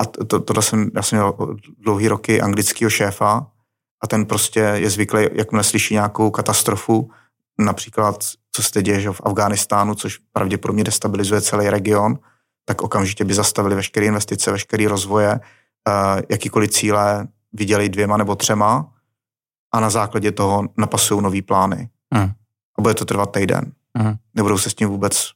[0.02, 1.34] a to, to, tohle jsem, já jsem měl
[1.78, 3.52] dlouhý roky anglického šéfa
[4.04, 7.12] a ten prostě je zvyklý, jakmile slyší nějakou katastrofu,
[7.60, 12.20] například co se děje že v Afghánistánu, což pravděpodobně destabilizuje celý region,
[12.68, 18.94] tak okamžitě by zastavili veškeré investice, veškeré rozvoje, uh, jakýkoliv cíle viděli dvěma nebo třema
[19.74, 21.90] a na základě toho napasují nový plány.
[22.14, 22.32] Hmm.
[22.78, 23.72] A bude to trvat týden.
[23.98, 24.16] Hmm.
[24.34, 25.32] Nebudou se s tím vůbec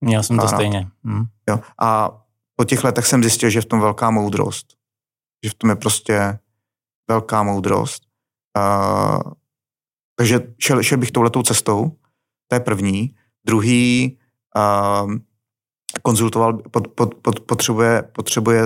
[0.00, 0.88] Měl jsem to stejně.
[1.04, 1.24] Hmm.
[1.48, 1.60] Jo.
[1.80, 2.20] A
[2.56, 4.66] po těch letech jsem zjistil, že je v tom velká moudrost.
[5.44, 6.38] Že v tom je prostě
[7.10, 8.02] velká moudrost.
[8.58, 9.32] Uh,
[10.16, 11.92] takže šel, šel bych touhletou cestou.
[12.46, 13.14] To je první.
[13.46, 14.18] Druhý,
[14.56, 15.12] uh,
[16.02, 18.62] konzultoval, pot, pot, pot, potřebuje, potřebuje,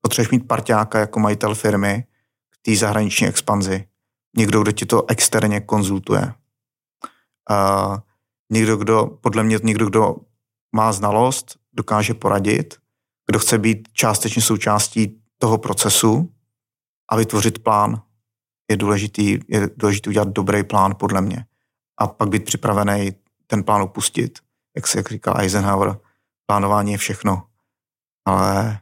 [0.00, 2.04] potřebuješ mít parťáka jako majitel firmy
[2.50, 3.88] k té zahraniční expanzi.
[4.36, 6.34] Někdo, kdo ti to externě konzultuje.
[7.50, 7.96] Uh,
[8.52, 10.16] někdo, kdo, podle mě někdo, kdo
[10.74, 12.74] má znalost, dokáže poradit,
[13.26, 16.32] kdo chce být částečně součástí toho procesu
[17.10, 18.02] a vytvořit plán.
[18.70, 21.46] Je důležitý, je důležitý udělat dobrý plán, podle mě.
[21.98, 23.12] A pak být připravený
[23.46, 24.38] ten plán opustit.
[24.76, 25.98] Jak se jak říkal Eisenhower,
[26.46, 27.46] plánování je všechno,
[28.24, 28.80] ale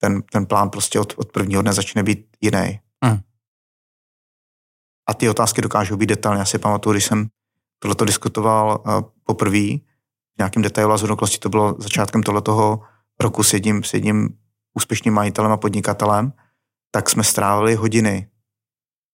[0.00, 2.80] ten, ten plán prostě od, od prvního dne začne být jiný.
[3.04, 3.18] Hmm.
[5.08, 6.38] A ty otázky dokážou být detailně.
[6.38, 7.28] Já si pamatuju, když jsem
[7.78, 9.78] tohleto diskutoval uh, poprvé
[10.34, 12.82] v nějakém detailu a zhodnoklosti, to bylo začátkem tohletoho
[13.20, 14.38] roku s jedním, s jedním
[14.74, 16.32] úspěšným majitelem a podnikatelem,
[16.90, 18.30] tak jsme strávili hodiny.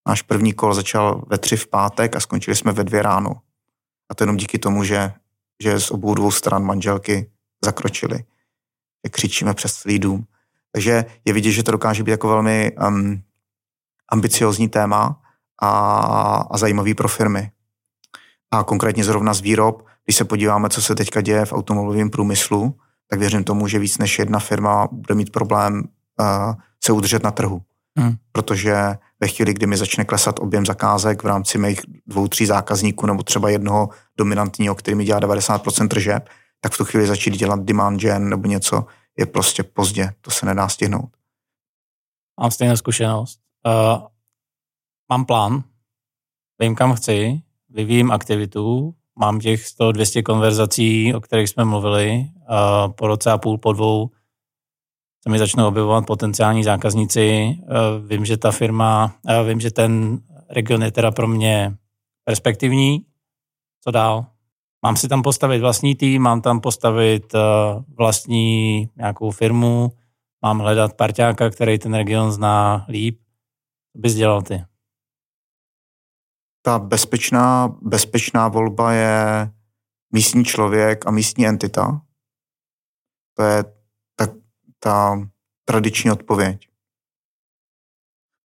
[0.08, 3.42] Náš první kol začal ve tři v pátek a skončili jsme ve dvě ráno.
[4.10, 5.12] A to jenom díky tomu, že
[5.62, 7.30] že z obou dvou stran manželky
[7.64, 8.24] zakročily.
[9.04, 10.24] Jak křičíme přes celý dům.
[10.72, 13.22] Takže je vidět, že to dokáže být jako velmi um,
[14.08, 15.20] ambiciozní téma
[15.62, 15.70] a,
[16.50, 17.50] a zajímavý pro firmy.
[18.50, 22.74] A konkrétně zrovna z výrob, když se podíváme, co se teďka děje v automobilovém průmyslu,
[23.08, 25.74] tak věřím tomu, že víc než jedna firma bude mít problém
[26.20, 27.62] uh, se udržet na trhu.
[27.98, 28.16] Hmm.
[28.32, 28.74] Protože
[29.20, 33.22] ve chvíli, kdy mi začne klesat objem zakázek v rámci mých dvou, tří zákazníků nebo
[33.22, 36.28] třeba jednoho dominantního, který mi dělá 90% tržeb,
[36.61, 38.85] tak v tu chvíli začít dělat demand gen nebo něco
[39.18, 41.11] je prostě pozdě, to se nedá stihnout.
[42.40, 43.40] Mám stejnou zkušenost.
[43.66, 44.06] Uh,
[45.11, 45.64] mám plán,
[46.61, 53.06] vím, kam chci, vyvíjím aktivitu, mám těch 100-200 konverzací, o kterých jsme mluvili, uh, po
[53.06, 54.11] roce a půl, po dvou
[55.22, 57.56] se mi začnou objevovat potenciální zákazníci.
[57.62, 57.66] Eh,
[58.06, 61.76] vím, že ta firma, eh, vím, že ten region je teda pro mě
[62.24, 63.06] perspektivní.
[63.85, 64.26] Co dál?
[64.83, 67.38] Mám si tam postavit vlastní tým, mám tam postavit eh,
[67.98, 69.92] vlastní nějakou firmu,
[70.42, 73.20] mám hledat parťáka, který ten region zná líp.
[73.92, 74.64] Co bys dělal ty?
[76.62, 79.50] Ta bezpečná, bezpečná volba je
[80.12, 82.00] místní člověk a místní entita.
[83.37, 83.79] To je
[84.82, 85.28] ta
[85.64, 86.68] tradiční odpověď.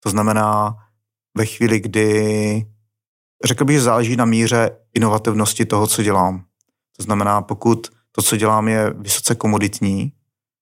[0.04, 0.78] To znamená,
[1.38, 2.65] ve chvíli, kdy
[3.45, 6.45] řekl bych, že záleží na míře inovativnosti toho, co dělám.
[6.98, 10.13] To znamená, pokud to, co dělám, je vysoce komoditní,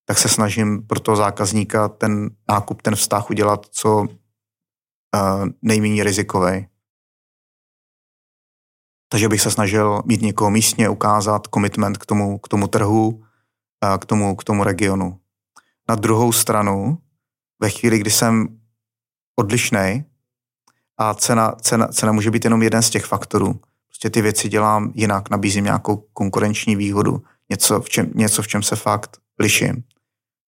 [0.05, 4.07] tak se snažím pro toho zákazníka ten nákup, ten vztah udělat co uh,
[5.61, 6.67] nejméně rizikový.
[9.09, 13.97] Takže bych se snažil mít někoho místně, ukázat commitment k tomu, k tomu trhu, uh,
[13.99, 15.22] k tomu, k tomu regionu.
[15.89, 16.97] Na druhou stranu,
[17.59, 18.59] ve chvíli, kdy jsem
[19.35, 20.05] odlišný
[20.97, 24.91] a cena, cena, cena může být jenom jeden z těch faktorů, prostě ty věci dělám
[24.95, 29.83] jinak, nabízím nějakou konkurenční výhodu, něco v čem, něco, v čem se fakt liším,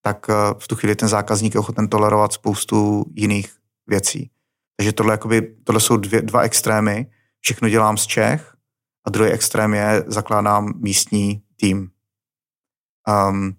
[0.01, 3.55] tak eh, v tu chvíli ten zákazník je ochoten tolerovat spoustu jiných
[3.87, 4.31] věcí.
[4.77, 8.55] Takže tohle, jakoby, tohle jsou dvě, dva extrémy, všechno dělám z Čech
[9.05, 11.89] a druhý extrém je, zakládám místní tým.
[13.29, 13.55] Um,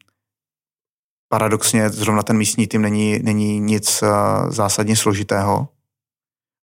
[1.28, 4.08] paradoxně zrovna ten místní tým není, není nic uh,
[4.50, 5.68] zásadně složitého,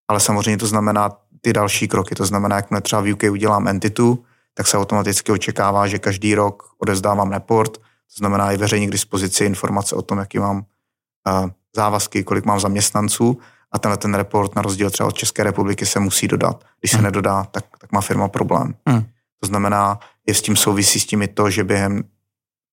[0.08, 2.14] ale samozřejmě to znamená ty další kroky.
[2.14, 4.24] To znamená, jak třeba v UK udělám entitu,
[4.54, 9.44] tak se automaticky očekává, že každý rok odezdávám report, to znamená i veřejně k dispozici
[9.44, 13.38] informace o tom, jaký mám uh, závazky, kolik mám zaměstnanců
[13.72, 16.64] a tenhle ten report na rozdíl třeba od České republiky se musí dodat.
[16.80, 17.04] Když se hmm.
[17.04, 18.74] nedodá, tak, tak má firma problém.
[18.88, 19.02] Hmm.
[19.40, 22.04] To znamená, je s tím souvisí s tím i to, že během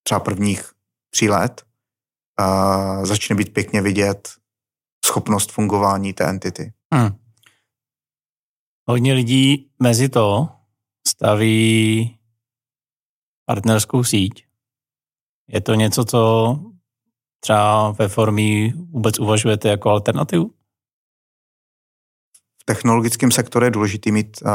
[0.04, 0.72] třeba prvních
[1.10, 1.62] tří let
[2.42, 4.30] uh, začne být pěkně vidět
[5.06, 6.74] schopnost fungování té entity.
[6.94, 7.10] Hmm.
[8.90, 10.50] Hodně lidí mezi to
[11.08, 12.18] staví
[13.46, 14.46] partnerskou síť.
[15.48, 16.60] Je to něco, co
[17.40, 20.54] třeba ve formě vůbec uvažujete jako alternativu?
[22.62, 24.52] V technologickém sektoru je důležité mít uh,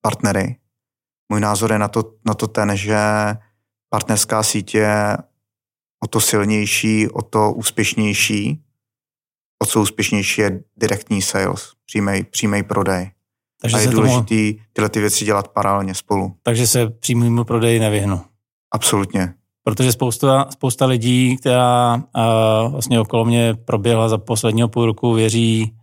[0.00, 0.60] partnery.
[1.32, 2.98] Můj názor je na to, na to ten, že
[3.88, 5.16] partnerská síť je
[6.04, 8.60] o to silnější, o to úspěšnější,
[9.62, 13.10] o co úspěšnější je direktní sales, přímý, přímý prodej.
[13.60, 14.64] Takže a je důležité tomu...
[14.72, 16.36] tyhle ty věci dělat paralelně spolu.
[16.42, 18.20] Takže se přímému prodeji nevyhnu.
[18.70, 19.34] Absolutně.
[19.64, 25.74] Protože spousta, spousta lidí, která uh, vlastně okolo mě proběhla za posledního půl roku, věří,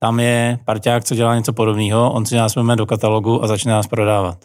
[0.00, 3.86] tam je parťák, co dělá něco podobného, on si nás do katalogu a začne nás
[3.86, 4.44] prodávat.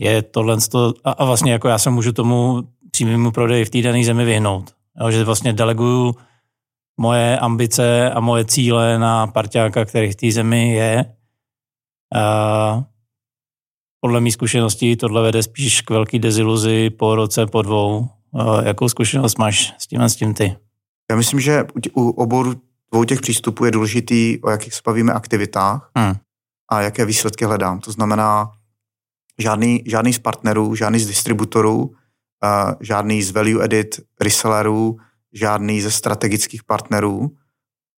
[0.00, 0.56] Je tohle,
[1.04, 2.62] a, a vlastně jako já se můžu tomu
[3.00, 4.74] přímému prodeji v té dané zemi vyhnout.
[5.00, 6.14] Jo, že vlastně deleguju
[7.00, 11.04] moje ambice a moje cíle na parťáka, který v té zemi je
[12.14, 12.84] a
[14.00, 18.08] podle mých zkušeností tohle vede spíš k velký deziluzi po roce, po dvou.
[18.34, 20.56] A jakou zkušenost máš s tím a s tím ty?
[21.10, 22.54] Já myslím, že u oboru
[22.92, 26.14] dvou těch přístupů je důležitý, o jakých se bavíme aktivitách hmm.
[26.70, 27.80] a jaké výsledky hledám.
[27.80, 28.52] To znamená,
[29.38, 31.94] žádný, žádný z partnerů, žádný z distributorů,
[32.44, 34.96] uh, žádný z value edit resellerů,
[35.32, 37.36] žádný ze strategických partnerů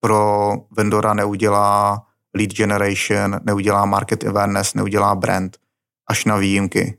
[0.00, 5.56] pro vendora neudělá lead generation, neudělá market awareness, neudělá brand,
[6.06, 6.98] až na výjimky.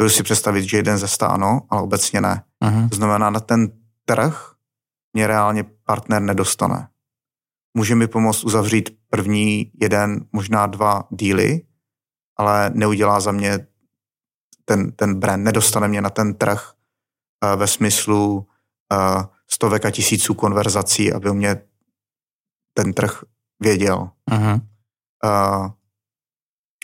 [0.00, 2.42] Budu si představit, že jeden ze stáno, ale obecně ne.
[2.64, 2.88] Uh-huh.
[2.88, 3.68] To znamená, na ten
[4.04, 4.52] trh
[5.12, 6.88] mě reálně partner nedostane.
[7.74, 11.62] Může mi pomoct uzavřít první jeden, možná dva díly,
[12.36, 13.66] ale neudělá za mě
[14.64, 16.72] ten, ten brand, nedostane mě na ten trh
[17.56, 18.46] ve smyslu
[19.50, 21.62] stovek a tisíců konverzací, aby mě
[22.74, 23.24] ten trh
[23.60, 24.10] věděl.
[24.30, 24.60] Uh-huh.
[25.24, 25.70] Uh,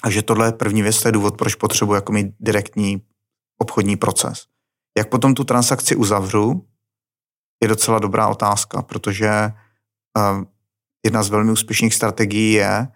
[0.03, 3.03] a že tohle je první věc, to je důvod, proč potřebuji jako mít direktní
[3.59, 4.47] obchodní proces.
[4.99, 6.69] Jak potom tu transakci uzavřu,
[7.63, 9.53] je docela dobrá otázka, protože
[10.19, 10.45] uh,
[11.05, 12.89] jedna z velmi úspěšných strategií je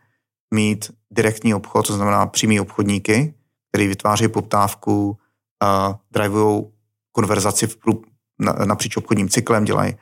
[0.55, 3.35] mít direktní obchod, to znamená přímý obchodníky,
[3.69, 6.65] který vytváří poptávku, uh, drivují
[7.13, 8.03] konverzaci v prů,
[8.39, 9.97] na, napříč obchodním cyklem, dělají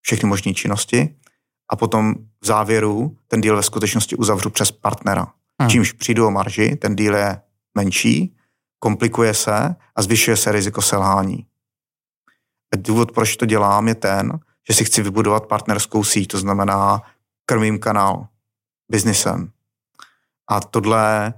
[0.00, 1.16] všechny možné činnosti
[1.68, 5.26] a potom v závěru ten díl ve skutečnosti uzavřu přes partnera.
[5.60, 5.70] Hmm.
[5.70, 7.40] Čímž přijdu o marži, ten díl je
[7.74, 8.36] menší,
[8.78, 11.46] komplikuje se a zvyšuje se riziko selhání.
[12.74, 17.02] A důvod, proč to dělám, je ten, že si chci vybudovat partnerskou síť, to znamená
[17.46, 18.26] krmím kanál
[18.90, 19.52] biznisem.
[20.50, 21.34] A tohle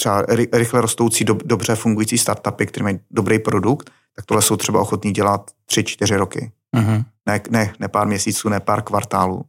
[0.00, 5.12] třeba rychle rostoucí, dobře fungující startupy, které mají dobrý produkt, tak tohle jsou třeba ochotní
[5.12, 6.52] dělat 3-4 roky.
[6.76, 7.04] Uh-huh.
[7.26, 9.44] Ne, ne, ne pár měsíců, ne pár kvartálů.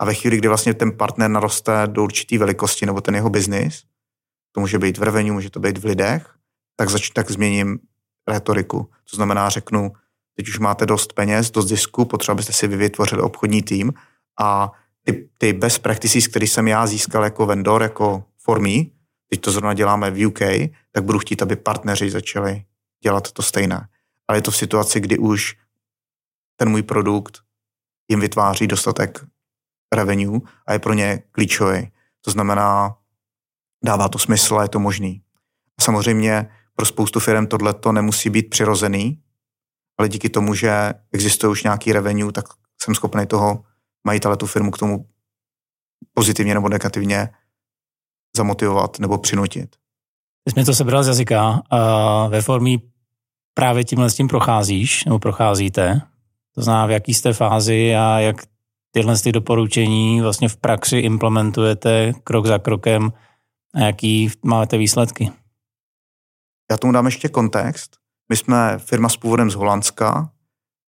[0.00, 3.82] A ve chvíli, kdy vlastně ten partner naroste do určité velikosti nebo ten jeho biznis,
[4.52, 6.34] to může být v revenue, může to být v lidech,
[6.76, 7.78] tak, zač, tak změním
[8.28, 8.88] retoriku.
[9.10, 9.92] To znamená, řeknu,
[10.36, 13.92] teď už máte dost peněz, dost zisku, potřeba byste si vytvořili obchodní tým
[14.40, 14.72] a
[15.04, 19.01] ty, ty best practices, který jsem já získal jako vendor, jako for me,
[19.32, 20.40] teď to zrovna děláme v UK,
[20.92, 22.64] tak budu chtít, aby partneři začali
[23.02, 23.88] dělat to stejné.
[24.28, 25.56] Ale je to v situaci, kdy už
[26.56, 27.38] ten můj produkt
[28.10, 29.24] jim vytváří dostatek
[29.94, 31.92] revenue a je pro ně klíčový.
[32.20, 32.96] To znamená,
[33.84, 35.22] dává to smysl a je to možný.
[35.78, 39.22] A samozřejmě pro spoustu firm tohle to nemusí být přirozený,
[39.98, 42.44] ale díky tomu, že existuje už nějaký revenue, tak
[42.82, 43.64] jsem schopný toho
[44.06, 45.08] majitele tu firmu k tomu
[46.14, 47.28] pozitivně nebo negativně
[48.36, 49.76] zamotivovat nebo přinutit.
[50.44, 51.50] Ty jsi mi to sebral z jazyka.
[51.50, 52.78] Uh, ve formě
[53.54, 56.02] právě tímhle s tím procházíš nebo procházíte.
[56.54, 58.36] To znamená, v jaký jste fázi a jak
[58.90, 63.12] tyhle ty doporučení vlastně v praxi implementujete krok za krokem
[63.74, 65.30] a jaký máte výsledky?
[66.70, 67.96] Já tomu dám ještě kontext.
[68.28, 70.32] My jsme firma s původem z Holandska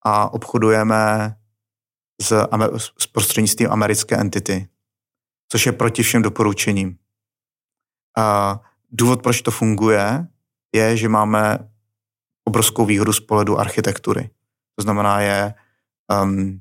[0.04, 1.34] a obchodujeme
[2.22, 2.48] s,
[2.98, 4.68] s prostřednictvím americké entity,
[5.48, 6.98] což je proti všem doporučením.
[8.18, 8.60] A
[8.90, 10.26] důvod, proč to funguje,
[10.74, 11.58] je, že máme
[12.44, 14.30] obrovskou výhodu z pohledu architektury.
[14.76, 15.54] To znamená, je
[16.22, 16.60] um,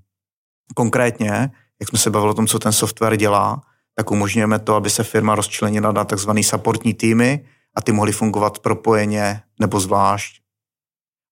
[0.75, 3.61] konkrétně, jak jsme se bavili o tom, co ten software dělá,
[3.95, 6.31] tak umožňujeme to, aby se firma rozčlenila na tzv.
[6.41, 7.45] supportní týmy
[7.75, 10.41] a ty mohly fungovat propojeně nebo zvlášť.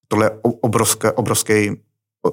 [0.08, 1.82] Tohle je obrovské, obrovský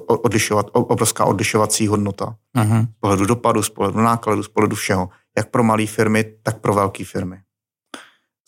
[0.07, 2.35] odlišovat, obrovská odlišovací hodnota.
[2.57, 2.83] Uh-huh.
[2.83, 5.09] Z pohledu dopadu, z pohledu nákladu, z pohledu všeho.
[5.37, 7.41] Jak pro malé firmy, tak pro velké firmy.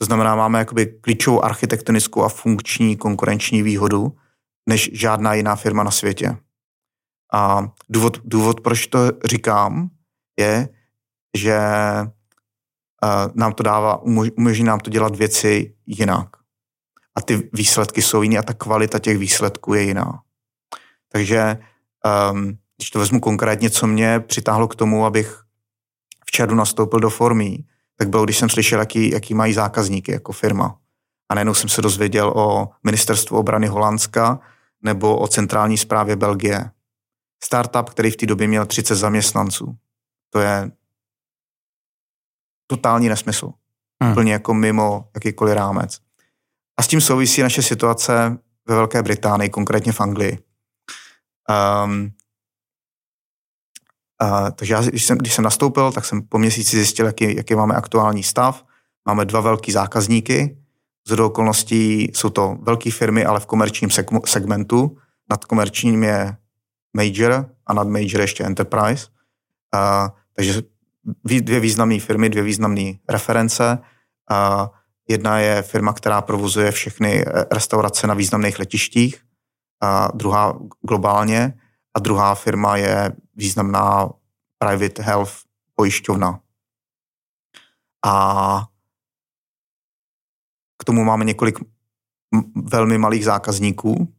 [0.02, 4.18] To znamená, máme jakoby klíčovou architektonickou a funkční konkurenční výhodu,
[4.70, 6.38] než žádná jiná firma na světě.
[7.34, 9.90] A důvod, důvod proč to říkám,
[10.40, 10.70] je,
[11.38, 11.60] že
[13.04, 14.02] uh, nám to dává,
[14.38, 16.30] umožní nám to dělat věci jinak.
[17.16, 20.22] A ty výsledky jsou jiné a ta kvalita těch výsledků je jiná.
[21.12, 21.58] Takže
[22.32, 25.44] um, když to vezmu konkrétně, co mě přitáhlo k tomu, abych
[26.26, 27.58] v čadu nastoupil do formy,
[28.00, 30.80] tak bylo, když jsem slyšel, jaký, jaký mají zákazníky jako firma.
[31.30, 34.40] A najednou jsem se dozvěděl o ministerstvu obrany Holandska
[34.82, 36.72] nebo o centrální správě Belgie.
[37.44, 39.76] Startup, který v té době měl 30 zaměstnanců.
[40.30, 40.72] To je
[42.68, 43.52] totální nesmysl.
[44.04, 44.12] Hmm.
[44.12, 46.00] Úplně jako mimo jakýkoliv rámec.
[46.78, 48.38] A s tím souvisí naše situace
[48.68, 50.40] ve Velké Británii, konkrétně v Anglii.
[51.86, 52.12] Um,
[54.24, 57.56] uh, takže já, když jsem, když jsem nastoupil, tak jsem po měsíci zjistil, jaký, jaký
[57.56, 58.66] máme aktuální stav.
[59.08, 60.58] Máme dva velký zákazníky.
[61.08, 63.90] Z do okolností jsou to velké firmy, ale v komerčním
[64.26, 64.98] segmentu.
[65.30, 66.36] Nad komerčním je
[66.94, 69.08] Major a nad Major ještě Enterprise.
[69.76, 70.62] Uh, takže
[71.24, 73.80] dvě významné firmy, dvě významné reference.
[74.32, 74.68] Uh,
[75.08, 79.22] jedna je firma, která provozuje všechny restaurace na významných letištích
[79.82, 81.54] a druhá globálně
[81.94, 84.10] a druhá firma je významná
[84.58, 85.34] private health
[85.76, 86.40] pojišťovna.
[88.06, 88.66] A
[90.78, 91.60] k tomu máme několik
[92.56, 94.14] velmi malých zákazníků,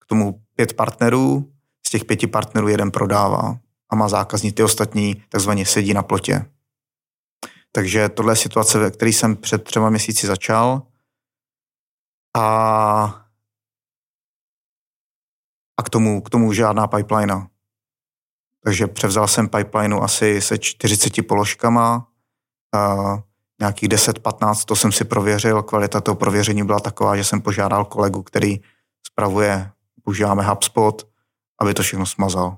[0.00, 1.52] k tomu pět partnerů,
[1.86, 3.58] z těch pěti partnerů jeden prodává
[3.90, 6.50] a má zákazníky, ty ostatní takzvaně sedí na plotě.
[7.72, 10.82] Takže tohle je situace, ve které jsem před třema měsíci začal
[12.36, 13.19] a
[15.80, 17.46] a k tomu, k tomu žádná pipeline.
[18.64, 22.06] Takže převzal jsem pipeline asi se 40 položkama,
[22.74, 22.96] a
[23.60, 28.22] nějakých 10-15, to jsem si prověřil, kvalita toho prověření byla taková, že jsem požádal kolegu,
[28.22, 28.60] který
[29.06, 29.70] spravuje,
[30.04, 31.08] používáme HubSpot,
[31.60, 32.56] aby to všechno smazal.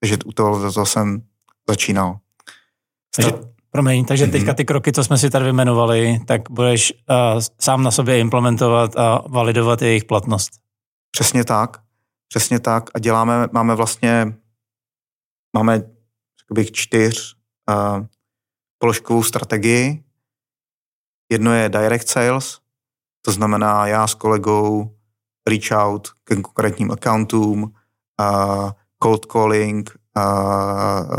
[0.00, 1.22] Takže u toho to jsem
[1.68, 2.18] začínal.
[3.16, 3.32] Takže,
[3.70, 4.56] promiň, takže teďka mhm.
[4.56, 9.22] ty kroky, co jsme si tady vymenovali, tak budeš uh, sám na sobě implementovat a
[9.28, 10.50] validovat jejich platnost.
[11.10, 11.83] Přesně tak.
[12.34, 14.34] Přesně tak a děláme, máme vlastně,
[15.56, 15.78] máme,
[16.40, 17.36] řekl bych, čtyř
[17.70, 18.06] uh,
[18.78, 20.04] položkovou strategii.
[21.32, 22.60] Jedno je direct sales,
[23.22, 24.96] to znamená já s kolegou
[25.48, 28.70] reach out k konkrétním accountům, uh,
[29.02, 31.16] cold calling, uh,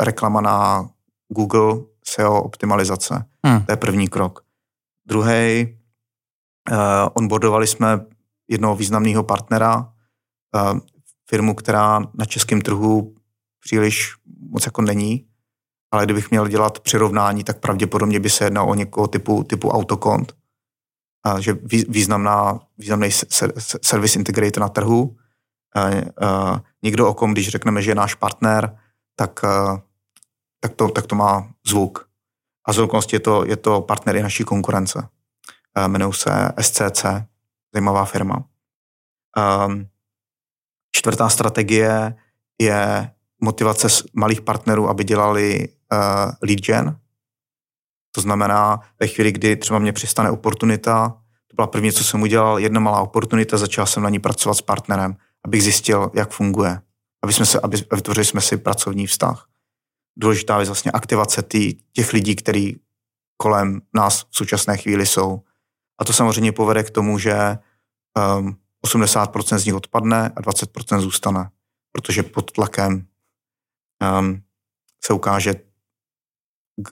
[0.00, 0.88] reklama na
[1.28, 3.24] Google, SEO optimalizace.
[3.46, 3.64] Hmm.
[3.64, 4.44] To je první krok.
[5.06, 5.78] Druhý,
[6.70, 6.76] uh,
[7.14, 8.06] onboardovali jsme
[8.48, 9.92] jednoho významného partnera,
[11.30, 13.14] firmu, která na českém trhu
[13.60, 14.14] příliš
[14.50, 15.26] moc jako není,
[15.92, 20.32] ale kdybych měl dělat přirovnání, tak pravděpodobně by se jednalo o někoho typu, typu autokont,
[21.24, 23.10] a že významná, významný
[23.82, 25.16] service integrator na trhu.
[25.76, 28.78] A někdo o kom, když řekneme, že je náš partner,
[29.16, 29.40] tak,
[30.60, 32.08] tak, to, tak to má zvuk.
[32.68, 32.78] A z
[33.12, 35.08] je to, je to partner i naší konkurence.
[35.86, 36.30] Jmenují se
[36.60, 37.04] SCC,
[37.74, 38.44] zajímavá firma.
[39.66, 39.86] Um,
[40.92, 42.14] Čtvrtá strategie
[42.60, 43.10] je
[43.40, 45.98] motivace malých partnerů, aby dělali uh,
[46.42, 46.98] lead gen.
[48.14, 51.08] To znamená, ve chvíli, kdy třeba mě přistane oportunita,
[51.48, 54.62] to byla první, co jsem udělal, jedna malá oportunita, začal jsem na ní pracovat s
[54.62, 56.80] partnerem, abych zjistil, jak funguje.
[57.22, 59.46] Aby, jsme se, aby vytvořili jsme si pracovní vztah.
[60.16, 62.80] Důležitá je vlastně aktivace tý, těch lidí, kteří
[63.36, 65.42] kolem nás v současné chvíli jsou.
[65.98, 67.58] A to samozřejmě povede k tomu, že
[68.38, 68.56] um,
[68.86, 71.50] 80% z nich odpadne a 20% zůstane,
[71.92, 73.06] protože pod tlakem
[74.20, 74.42] um,
[75.04, 75.54] se ukáže,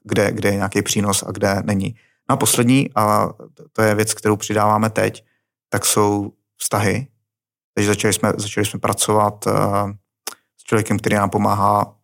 [0.05, 1.95] kde, kde je nějaký přínos a kde není.
[2.29, 3.29] No a poslední, a
[3.73, 5.25] to je věc, kterou přidáváme teď,
[5.69, 7.07] tak jsou vztahy.
[7.75, 9.53] Takže začali jsme, začali jsme pracovat uh,
[10.57, 11.95] s člověkem, který nám pomáhá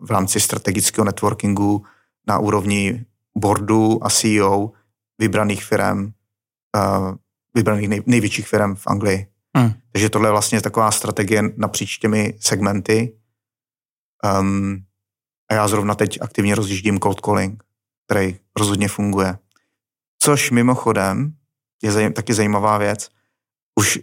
[0.00, 1.84] v rámci strategického networkingu
[2.26, 3.04] na úrovni
[3.38, 4.72] boardu a CEO
[5.18, 7.14] vybraných firm uh,
[7.56, 9.26] vybraných nej, největších firm v Anglii.
[9.56, 9.72] Hmm.
[9.92, 13.18] Takže tohle je vlastně taková strategie napříč těmi segmenty.
[14.40, 14.84] Um,
[15.50, 17.62] a já zrovna teď aktivně rozjíždím cold calling.
[18.06, 19.38] který rozhodně funguje.
[20.22, 21.34] Což mimochodem
[21.82, 23.08] je zaj- taky zajímavá věc.
[23.78, 23.98] Už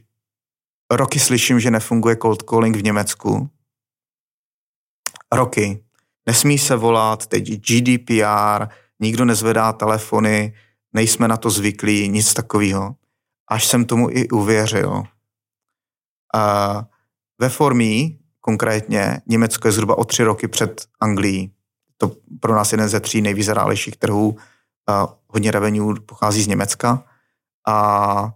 [0.92, 3.50] roky slyším, že nefunguje cold calling v Německu.
[5.34, 5.84] Roky.
[6.26, 8.68] Nesmí se volat, teď GDPR,
[9.00, 10.54] nikdo nezvedá telefony,
[10.94, 12.96] nejsme na to zvyklí, nic takového.
[13.54, 15.04] Až jsem tomu i uvěřil.
[16.36, 16.86] A
[17.42, 21.52] ve formí konkrétně Německo je zhruba o tři roky před Anglií.
[21.98, 24.38] To pro nás jeden ze tří nejvýzrálejších trhů.
[24.90, 27.04] A hodně revenue pochází z Německa.
[27.68, 28.34] A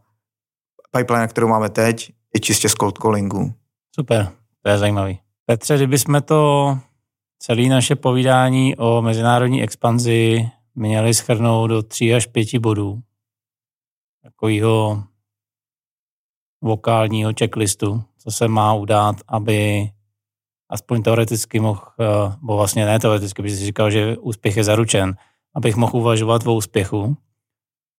[0.91, 3.53] pipeline, kterou máme teď, je čistě z cold callingu.
[3.95, 5.19] Super, to je zajímavý.
[5.45, 6.79] Petře, kdybychom to
[7.39, 13.01] celé naše povídání o mezinárodní expanzi měli schrnout do tří až pěti bodů.
[14.37, 15.03] Takového
[16.61, 19.89] vokálního checklistu, co se má udát, aby
[20.69, 22.05] aspoň teoreticky mohl, eh,
[22.41, 25.17] bo vlastně ne teoreticky, protože jsi říkal, že úspěch je zaručen,
[25.55, 27.17] abych mohl uvažovat o úspěchu.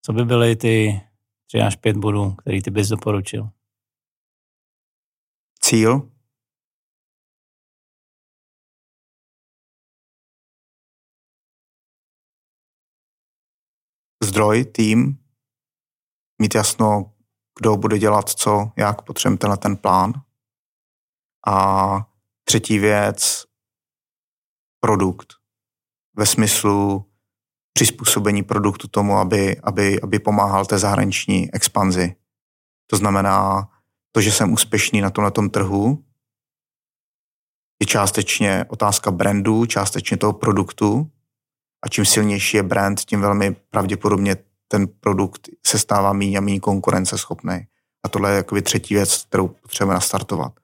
[0.03, 1.01] Co by byly ty
[1.47, 3.49] tři až pět bodů, který ty bys doporučil?
[5.61, 6.11] Cíl,
[14.25, 15.28] zdroj, tým,
[16.39, 17.13] mít jasno,
[17.59, 20.13] kdo bude dělat co, jak potřebujeme tenhle ten plán.
[21.47, 22.07] A
[22.45, 23.45] třetí věc,
[24.81, 25.35] produkt.
[26.17, 27.05] Ve smyslu
[27.73, 32.15] přizpůsobení produktu tomu, aby, aby, aby pomáhal té zahraniční expanzi.
[32.87, 33.69] To znamená,
[34.13, 36.05] to, že jsem úspěšný na tomhle trhu,
[37.83, 41.11] je částečně otázka brandu, částečně toho produktu,
[41.85, 44.37] a čím silnější je brand, tím velmi pravděpodobně
[44.69, 47.67] ten produkt se stává méně a méně konkurenceschopný.
[48.05, 50.55] A tohle je jakoby třetí věc, kterou potřebujeme nastartovat.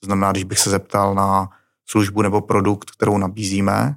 [0.00, 1.50] To znamená, když bych se zeptal na
[1.86, 3.96] službu nebo produkt, kterou nabízíme,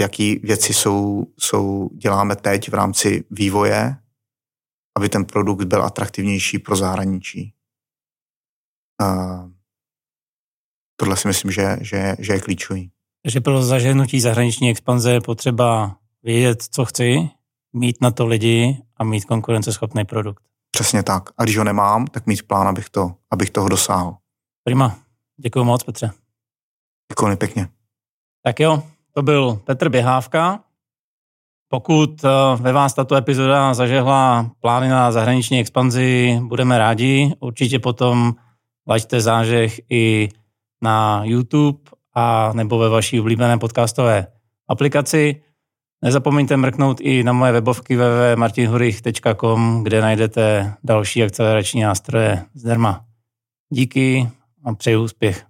[0.00, 3.96] jaký věci jsou, jsou, děláme teď v rámci vývoje,
[4.96, 7.54] aby ten produkt byl atraktivnější pro zahraničí.
[9.02, 9.50] Uh,
[10.96, 12.90] tohle si myslím, že, že, že je klíčový.
[13.22, 17.30] Takže pro zaženutí zahraniční expanze je potřeba vědět, co chci,
[17.72, 20.42] mít na to lidi a mít konkurenceschopný produkt.
[20.70, 21.30] Přesně tak.
[21.38, 24.16] A když ho nemám, tak mít plán, abych, to, abych toho dosáhl.
[24.64, 24.98] Prima.
[25.36, 26.10] Děkuji moc, Petře.
[27.12, 27.68] Děkuji pěkně.
[28.42, 30.60] Tak jo, to byl Petr Běhávka.
[31.68, 37.32] Pokud eh, ve vás tato epizoda zažehla plány na zahraniční expanzi, budeme rádi.
[37.40, 38.34] Určitě potom
[38.88, 40.28] laďte zážeh i
[40.82, 41.78] na YouTube
[42.14, 44.26] a nebo ve vaší oblíbené podcastové
[44.68, 45.42] aplikaci.
[46.02, 53.04] Nezapomeňte mrknout i na moje webovky www.martinhurich.com, kde najdete další akcelerační nástroje zdarma.
[53.72, 54.28] Díky
[54.64, 55.46] a přeju úspěch.